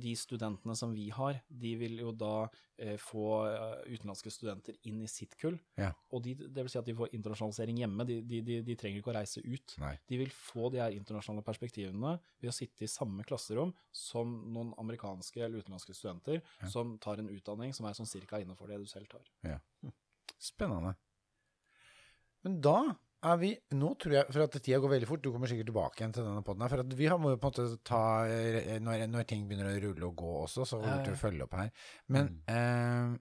de 0.00 0.14
studentene 0.18 0.74
som 0.76 0.94
vi 0.94 1.08
har, 1.14 1.38
de 1.48 1.74
vil 1.78 1.98
jo 2.00 2.12
da 2.16 2.48
eh, 2.76 2.96
få 2.98 3.26
eh, 3.46 3.94
utenlandske 3.94 4.32
studenter 4.32 4.76
inn 4.90 5.02
i 5.04 5.10
sitt 5.10 5.36
kull. 5.38 5.58
Ja. 5.78 5.92
Og 6.14 6.24
de, 6.24 6.34
det 6.40 6.64
vil 6.64 6.72
si 6.72 6.80
at 6.80 6.88
de 6.88 6.96
får 6.98 7.14
internasjonalisering 7.16 7.82
hjemme. 7.82 8.06
De, 8.08 8.18
de, 8.26 8.40
de, 8.46 8.58
de 8.66 8.76
trenger 8.80 9.02
ikke 9.02 9.12
å 9.12 9.16
reise 9.18 9.42
ut. 9.44 9.76
Nei. 9.82 9.94
De 10.10 10.20
vil 10.22 10.32
få 10.34 10.70
de 10.74 10.82
her 10.82 10.96
internasjonale 10.96 11.46
perspektivene 11.46 12.16
ved 12.40 12.52
å 12.52 12.56
sitte 12.56 12.86
i 12.86 12.90
samme 12.90 13.26
klasserom 13.28 13.74
som 13.94 14.34
noen 14.54 14.72
amerikanske 14.82 15.44
eller 15.44 15.62
utenlandske 15.62 15.96
studenter 15.96 16.42
som 16.72 16.96
tar 17.02 17.22
en 17.22 17.30
utdanning 17.32 17.74
som 17.76 17.86
er 17.88 17.98
sånn 17.98 18.10
cirka 18.10 18.40
innenfor 18.42 18.70
det 18.70 18.80
du 18.82 18.88
selv 18.90 19.10
tar. 19.12 19.26
Spennende. 20.38 20.94
Men 22.46 22.60
da 22.62 22.78
er 23.26 23.38
vi 23.40 23.50
Nå 23.74 23.92
tror 23.98 24.14
jeg, 24.14 24.30
for 24.30 24.44
at 24.44 24.58
tida 24.60 24.78
går 24.82 24.92
veldig 24.94 25.08
fort, 25.10 25.22
du 25.24 25.32
kommer 25.34 25.50
sikkert 25.50 25.70
tilbake 25.70 26.02
igjen 26.02 26.12
til 26.14 26.26
denne 26.26 26.42
poden 26.46 26.62
her. 26.64 26.72
For 26.72 26.84
at 26.84 26.98
vi 26.98 27.08
har, 27.10 27.18
må 27.18 27.32
jo 27.32 27.40
på 27.42 27.50
en 27.50 27.56
måte 27.56 27.80
ta 27.86 28.02
eh, 28.30 28.76
når, 28.84 29.06
når 29.10 29.26
ting 29.30 29.48
begynner 29.48 29.72
å 29.72 29.80
rulle 29.88 30.10
og 30.10 30.20
gå 30.22 30.34
også, 30.44 30.66
så 30.68 30.78
kommer 30.78 31.00
vi 31.00 31.08
til 31.08 31.16
å 31.16 31.22
følge 31.22 31.48
opp 31.48 31.56
her. 31.58 31.72
Men 32.14 32.30
eh, 32.52 33.16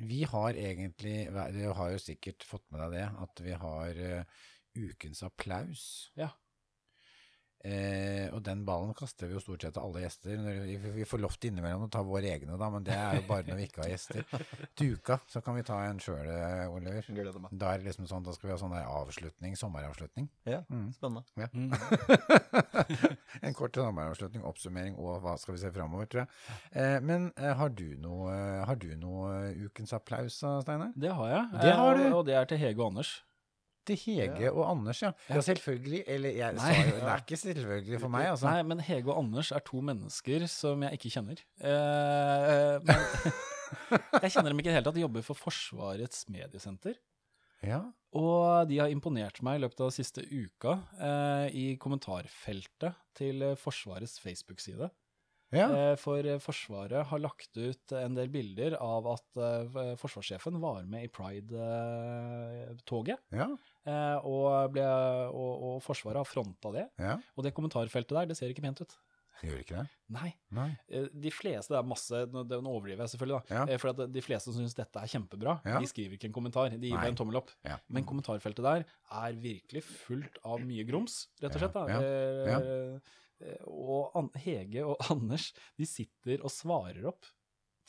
vi 0.00 0.22
har 0.24 0.56
egentlig 0.56 1.28
Du 1.54 1.60
har 1.76 1.90
jo 1.92 2.00
sikkert 2.00 2.46
fått 2.46 2.66
med 2.72 2.80
deg 2.84 2.96
det, 2.98 3.06
at 3.24 3.42
vi 3.44 3.56
har 3.64 4.00
uh, 4.00 4.46
ukens 4.80 5.22
applaus. 5.26 5.84
Ja. 6.18 6.30
Eh, 7.60 8.30
og 8.32 8.40
den 8.46 8.62
ballen 8.64 8.94
kaster 8.96 9.28
vi 9.28 9.34
jo 9.36 9.40
stort 9.44 9.60
sett 9.66 9.74
til 9.76 9.82
alle 9.84 10.00
gjester. 10.06 10.38
Vi, 10.64 10.78
vi 10.94 11.04
får 11.04 11.20
lov 11.20 11.34
til 11.36 11.50
innimellom 11.52 11.84
å 11.84 11.90
ta 11.92 12.00
våre 12.06 12.30
egne, 12.32 12.56
da, 12.56 12.70
men 12.72 12.86
det 12.86 12.94
er 12.96 13.18
jo 13.18 13.26
bare 13.28 13.44
når 13.50 13.58
vi 13.60 13.66
ikke 13.68 13.82
har 13.84 13.90
gjester. 13.92 14.24
Til 14.80 14.94
uka 14.96 15.18
så 15.28 15.42
kan 15.44 15.58
vi 15.58 15.66
ta 15.68 15.76
en 15.84 16.00
sjøl, 16.00 16.24
Oliver. 16.72 17.04
Da 17.52 17.74
er 17.74 17.82
det 17.82 17.90
liksom 17.90 18.08
sånn, 18.08 18.24
da 18.24 18.32
skal 18.32 18.48
vi 18.48 18.54
ha 18.54 18.58
sånn 18.62 18.72
der 18.72 18.88
avslutning, 18.88 19.58
sommeravslutning. 19.60 20.30
Ja, 20.48 20.62
Mm. 20.70 20.92
spennende. 20.94 21.26
en 23.42 23.54
kort 23.54 23.76
sommeravslutning, 23.76 24.44
oppsummering 24.46 24.96
og 25.00 25.20
hva 25.24 25.34
skal 25.40 25.56
vi 25.56 25.62
se 25.62 25.72
framover, 25.74 26.08
tror 26.10 26.24
jeg. 26.24 26.30
Eh, 26.72 26.98
men 27.04 27.28
eh, 27.36 27.52
har 27.58 27.72
du 27.76 27.86
noe, 28.00 28.34
har 28.68 28.78
du 28.80 28.88
noe 29.00 29.32
eh, 29.50 29.64
ukens 29.66 29.92
applaus, 29.96 30.40
Steinar? 30.40 30.92
Det 30.96 31.12
har 31.16 31.32
jeg. 31.34 31.44
Det 31.64 31.74
har 31.76 31.98
eh, 31.98 32.06
du. 32.08 32.16
Og 32.20 32.24
det 32.28 32.38
er 32.40 32.48
til 32.50 32.60
Hege 32.62 32.80
og 32.80 32.92
Anders. 32.94 33.12
Til 33.88 33.96
Hege 33.96 34.50
og 34.52 34.64
Anders, 34.68 35.00
ja. 35.02 35.12
Ja, 35.30 35.40
selvfølgelig. 35.44 36.02
Eller 36.06 36.34
jeg 36.36 36.56
Nei. 36.58 36.72
sa 36.74 36.82
jo 36.84 36.96
Det 36.98 37.12
er 37.14 37.22
ikke 37.24 37.38
selvfølgelig 37.40 38.00
for 38.02 38.12
meg, 38.12 38.26
altså. 38.32 38.50
Nei, 38.50 38.64
men 38.68 38.82
Hege 38.84 39.08
og 39.08 39.22
Anders 39.22 39.52
er 39.56 39.64
to 39.66 39.80
mennesker 39.84 40.44
som 40.52 40.84
jeg 40.86 40.98
ikke 40.98 41.12
kjenner. 41.16 41.40
Eh, 41.64 42.74
men 42.84 43.06
jeg 44.24 44.34
kjenner 44.34 44.52
dem 44.52 44.60
ikke 44.60 44.68
i 44.68 44.72
det 44.72 44.78
hele 44.80 44.88
tatt. 44.88 44.98
De 44.98 45.06
jobber 45.06 45.24
for 45.26 45.38
Forsvarets 45.38 46.26
mediesenter. 46.32 46.98
Ja. 47.66 47.82
Og 48.16 48.68
de 48.70 48.78
har 48.80 48.90
imponert 48.92 49.40
meg 49.46 49.58
i 49.58 49.62
løpet 49.64 49.82
av 49.84 49.92
siste 49.94 50.24
uka 50.24 50.78
eh, 50.98 51.46
i 51.56 51.66
kommentarfeltet 51.80 52.96
til 53.18 53.44
eh, 53.46 53.58
Forsvarets 53.60 54.18
Facebook-side. 54.22 54.88
Ja. 55.52 55.66
Eh, 55.74 55.96
for 55.98 56.18
eh, 56.26 56.38
Forsvaret 56.42 57.06
har 57.10 57.18
lagt 57.22 57.56
ut 57.58 57.92
en 57.98 58.14
del 58.16 58.28
bilder 58.32 58.76
av 58.78 59.06
at 59.16 59.40
eh, 59.42 59.94
forsvarssjefen 60.00 60.60
var 60.62 60.84
med 60.86 61.04
i 61.08 61.10
Pride-toget. 62.10 63.18
Ja. 63.34 63.48
Og, 64.24 64.72
ble, 64.74 64.86
og, 65.34 65.52
og 65.70 65.78
Forsvaret 65.84 66.20
har 66.22 66.28
fronta 66.28 66.72
det. 66.76 66.86
Ja. 67.00 67.14
Og 67.36 67.46
det 67.46 67.54
kommentarfeltet 67.56 68.14
der, 68.16 68.26
det 68.30 68.36
ser 68.38 68.52
ikke 68.52 68.64
pent 68.66 68.82
ut. 68.84 68.94
Gjør 69.40 69.60
ikke 69.62 69.78
det? 69.78 69.86
Nei. 70.12 70.30
Nei. 70.52 70.66
De 71.16 71.30
fleste, 71.32 71.72
det 71.72 71.78
er 71.78 71.86
masse, 71.88 72.18
det 72.28 72.58
overdriver 72.60 73.06
jeg 73.06 73.12
selvfølgelig, 73.14 73.38
da. 73.38 73.44
Ja. 73.72 73.78
For 73.80 73.88
de 74.12 74.22
fleste 74.24 74.52
som 74.52 74.60
syns 74.60 74.76
dette 74.76 75.00
er 75.00 75.08
kjempebra, 75.08 75.54
Ja. 75.64 75.78
de 75.80 75.88
skriver 75.88 76.18
ikke 76.18 76.28
en 76.28 76.36
kommentar. 76.36 76.68
De 76.74 76.90
gir 76.90 76.98
bare 76.98 77.08
en 77.14 77.16
tommel 77.16 77.40
opp. 77.40 77.50
Ja. 77.64 77.76
Men 77.88 78.04
kommentarfeltet 78.08 78.60
der 78.66 78.84
er 78.84 79.38
virkelig 79.40 79.82
fullt 79.88 80.36
av 80.44 80.60
mye 80.60 80.84
grums, 80.88 81.14
rett 81.40 81.56
og 81.56 81.60
slett. 81.64 81.74
Eh, 83.40 83.60
Og 83.66 84.10
An 84.18 84.30
Hege 84.36 84.84
og 84.86 84.96
Anders 85.10 85.50
de 85.78 85.86
sitter 85.88 86.42
og 86.44 86.50
svarer 86.54 87.06
opp 87.10 87.24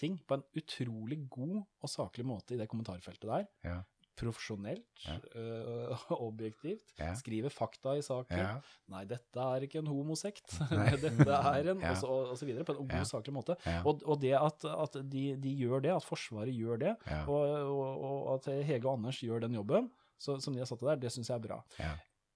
ting 0.01 0.15
på 0.25 0.33
en 0.39 0.43
utrolig 0.57 1.19
god 1.29 1.59
og 1.61 1.89
saklig 1.91 2.23
måte 2.25 2.55
i 2.55 2.57
det 2.61 2.69
kommentarfeltet 2.71 3.27
der. 3.29 3.47
Ja. 3.67 3.79
Profesjonelt, 4.21 4.85
Ja. 5.05 5.15
eh, 5.35 6.01
objektivt. 6.27 6.91
Ja. 6.99 7.13
Skriver 7.17 7.49
fakta 7.53 7.93
i 7.97 8.01
saken. 8.05 8.61
Nei, 8.91 9.03
dette 9.09 9.39
er 9.55 9.65
ikke 9.65 9.79
en 9.81 9.87
homosekt. 9.89 10.57
Dette 11.03 11.37
er 11.37 11.69
en, 11.71 11.79
og, 11.81 11.95
så, 11.97 12.09
og 12.31 12.35
så 12.37 12.45
videre, 12.49 12.65
på 12.67 12.75
en 12.75 12.87
god, 12.91 13.07
saklig 13.09 13.33
måte. 13.33 13.55
Og, 13.85 14.03
og 14.05 14.19
det 14.21 14.33
at, 14.37 14.65
at 14.65 14.99
de, 15.09 15.23
de 15.41 15.53
gjør 15.63 15.81
det, 15.87 15.93
at 15.95 16.05
Forsvaret 16.05 16.53
gjør 16.53 16.81
det, 16.83 16.93
og, 17.27 17.55
og, 17.79 18.19
at 18.35 18.51
Hege 18.67 18.85
og 18.87 18.97
Anders 18.99 19.21
gjør 19.23 19.45
den 19.47 19.57
jobben 19.57 19.89
så, 20.21 20.35
som 20.43 20.53
de 20.53 20.61
har 20.61 20.69
satt 20.69 20.83
der, 20.85 20.99
det 21.01 21.09
syns 21.15 21.31
jeg 21.31 21.39
er 21.39 21.45
bra. 21.47 21.55
Ja. 21.81 21.95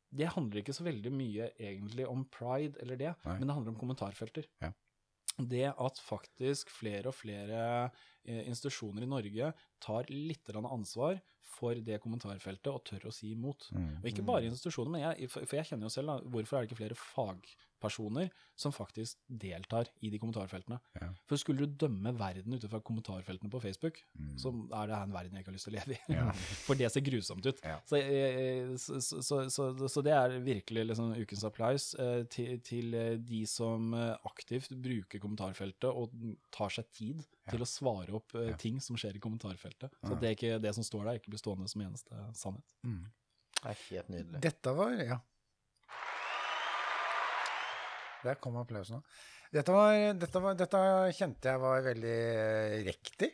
Det 0.09 0.31
handler 0.35 0.61
ikke 0.61 0.75
så 0.75 0.85
veldig 0.85 1.11
mye 1.13 1.51
egentlig 1.59 2.07
om 2.07 2.25
pride 2.31 2.79
eller 2.83 2.99
det, 2.99 3.13
Nei. 3.25 3.37
men 3.39 3.47
det 3.47 3.55
handler 3.57 3.73
om 3.73 3.79
kommentarfelter. 3.79 4.47
Ja. 4.63 4.71
Det 5.35 5.65
at 5.67 5.97
faktisk 5.99 6.69
flere 6.71 7.11
og 7.11 7.17
flere 7.17 7.61
eh, 8.23 8.45
institusjoner 8.47 9.03
i 9.03 9.09
Norge 9.11 9.49
tar 9.83 10.09
litt 10.11 10.51
ansvar 10.55 11.19
for 11.55 11.77
det 11.87 12.01
kommentarfeltet 12.03 12.71
og 12.71 12.83
tør 12.87 13.07
å 13.09 13.13
si 13.15 13.31
imot. 13.35 13.69
Mm. 13.75 13.91
Og 14.01 14.09
ikke 14.09 14.25
bare 14.27 14.49
institusjoner, 14.49 14.91
men 14.91 15.05
jeg, 15.05 15.29
for 15.31 15.55
jeg 15.55 15.69
kjenner 15.69 15.87
jo 15.87 15.93
selv, 15.93 16.11
da, 16.11 16.33
hvorfor 16.33 16.57
er 16.57 16.65
det 16.65 16.71
ikke 16.71 16.79
flere 16.81 16.97
fagpersoner 16.99 18.31
som 18.59 18.73
faktisk 18.75 19.21
deltar 19.27 19.87
i 20.03 20.09
de 20.11 20.19
kommentarfeltene? 20.19 20.81
Ja. 20.99 21.11
For 21.29 21.39
skulle 21.39 21.63
du 21.63 21.77
dømme 21.85 22.11
verden 22.17 22.57
ut 22.57 22.65
fra 22.71 22.81
kommentarfeltene 22.83 23.51
på 23.53 23.61
Facebook, 23.63 24.01
Mm. 24.15 24.33
så 24.39 24.51
er 24.51 24.87
det 24.87 24.95
her 24.95 25.03
en 25.03 25.13
verden 25.15 25.37
jeg 25.37 25.43
ikke 25.43 25.51
har 25.51 25.57
lyst 25.57 25.67
til 25.69 25.75
å 25.75 25.77
leve 25.77 25.95
i. 25.95 26.01
Ja. 26.15 26.25
For 26.67 26.79
det 26.79 26.91
ser 26.91 27.03
grusomt 27.05 27.45
ut. 27.45 27.63
Ja. 27.63 27.77
Så, 27.87 27.99
eh, 28.01 28.75
så, 28.81 28.99
så, 29.01 29.49
så, 29.49 29.69
så, 29.87 30.03
det 30.05 30.15
er 30.15 30.37
virkelig 30.43 30.85
liksom 30.89 31.13
ukens 31.15 31.43
applaus 31.47 31.93
eh, 31.99 32.23
til, 32.31 32.59
til 32.65 32.95
de 33.23 33.41
som 33.47 33.93
eh, 33.95 34.15
aktivt 34.27 34.75
bruker 34.75 35.23
kommentarfeltet 35.23 35.87
og 35.91 36.15
tar 36.55 36.73
seg 36.73 36.91
tid 36.95 37.23
til 37.51 37.61
å 37.61 37.67
svare 37.69 38.13
opp 38.17 38.33
uh, 38.35 38.51
ting 38.61 38.79
som 38.81 38.97
skjer 38.97 39.15
i 39.17 39.21
kommentarfeltet. 39.23 39.93
Så 40.01 40.15
det, 40.19 40.27
er 40.31 40.35
ikke, 40.37 40.59
det 40.63 40.73
som 40.77 40.83
står 40.87 41.05
der, 41.05 41.19
ikke 41.19 41.29
blir 41.35 41.41
stående 41.43 41.67
som 41.69 41.81
eneste 41.85 42.25
sannhet. 42.33 42.75
Mm. 42.83 43.03
Det 43.61 43.71
er 43.71 43.81
helt 43.89 44.09
nydelig. 44.13 44.41
Dette 44.45 44.73
var 44.77 44.95
Ja. 45.05 45.19
Der 48.25 48.37
kom 48.41 48.55
applausen. 48.57 49.03
Dette, 49.53 49.73
dette, 50.17 50.41
dette 50.57 50.79
kjente 51.15 51.51
jeg 51.51 51.61
var 51.61 51.83
veldig 51.85 52.13
eh, 52.41 52.77
riktig. 52.87 53.29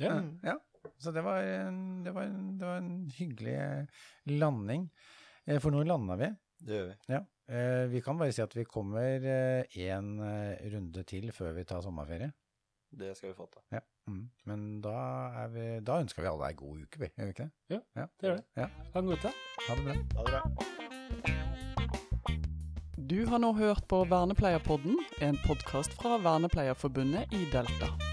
Ja. 0.00 0.14
ja. 0.42 0.54
Så 0.98 1.12
det 1.14 1.22
var, 1.26 1.42
en- 1.44 2.00
det, 2.06 2.14
var, 2.16 2.30
en- 2.30 2.54
det 2.58 2.64
var 2.66 2.80
en 2.80 2.94
hyggelig 3.18 3.56
eh, 3.60 4.06
landing. 4.32 4.88
Eh, 5.44 5.60
For 5.60 5.70
nå 5.74 5.84
landa 5.84 6.16
vi. 6.16 6.30
Det 6.64 6.78
gjør 6.78 6.88
vi. 6.88 6.96
Ja. 7.12 7.20
Eh, 7.52 7.84
Vi 7.92 8.00
kan 8.06 8.16
bare 8.18 8.32
si 8.32 8.40
at 8.42 8.56
vi 8.56 8.64
kommer 8.64 9.28
én 9.28 10.10
runde 10.72 11.04
til 11.12 11.28
før 11.36 11.52
vi 11.58 11.66
tar 11.68 11.84
sommerferie. 11.84 12.32
Det 13.00 13.16
skal 13.16 13.28
vi 13.28 13.34
få 13.34 13.48
til. 13.52 13.62
Ja. 13.72 13.80
Mm. 14.06 14.30
Men 14.44 14.80
da, 14.84 14.96
er 15.42 15.48
vi, 15.48 15.66
da 15.80 16.00
ønsker 16.04 16.22
vi 16.22 16.28
alle 16.28 16.50
ei 16.50 16.56
god 16.58 16.82
uke, 16.84 17.00
vi. 17.00 17.08
Gjør 17.16 17.24
vi 17.30 17.34
ikke 17.36 17.46
det? 17.46 17.80
Ja, 17.96 18.06
det 18.20 18.28
gjør 18.28 18.36
vi. 18.36 18.42
Ja. 18.60 18.68
Ha 18.92 19.00
en 19.00 19.06
god 19.06 19.16
uke. 19.16 19.32
Ha 19.68 19.76
det 19.78 19.84
bra. 19.88 19.94
Ha 20.16 20.20
det 20.26 20.32
bra. 20.34 20.42
Du 23.12 23.26
har 23.28 23.38
nå 23.42 23.52
hørt 23.52 23.88
på 23.88 24.04
Vernepleierpodden, 24.08 24.96
en 25.20 25.36
podkast 25.46 25.92
fra 26.00 26.16
Vernepleierforbundet 26.24 27.32
i 27.32 27.44
Delta. 27.52 28.11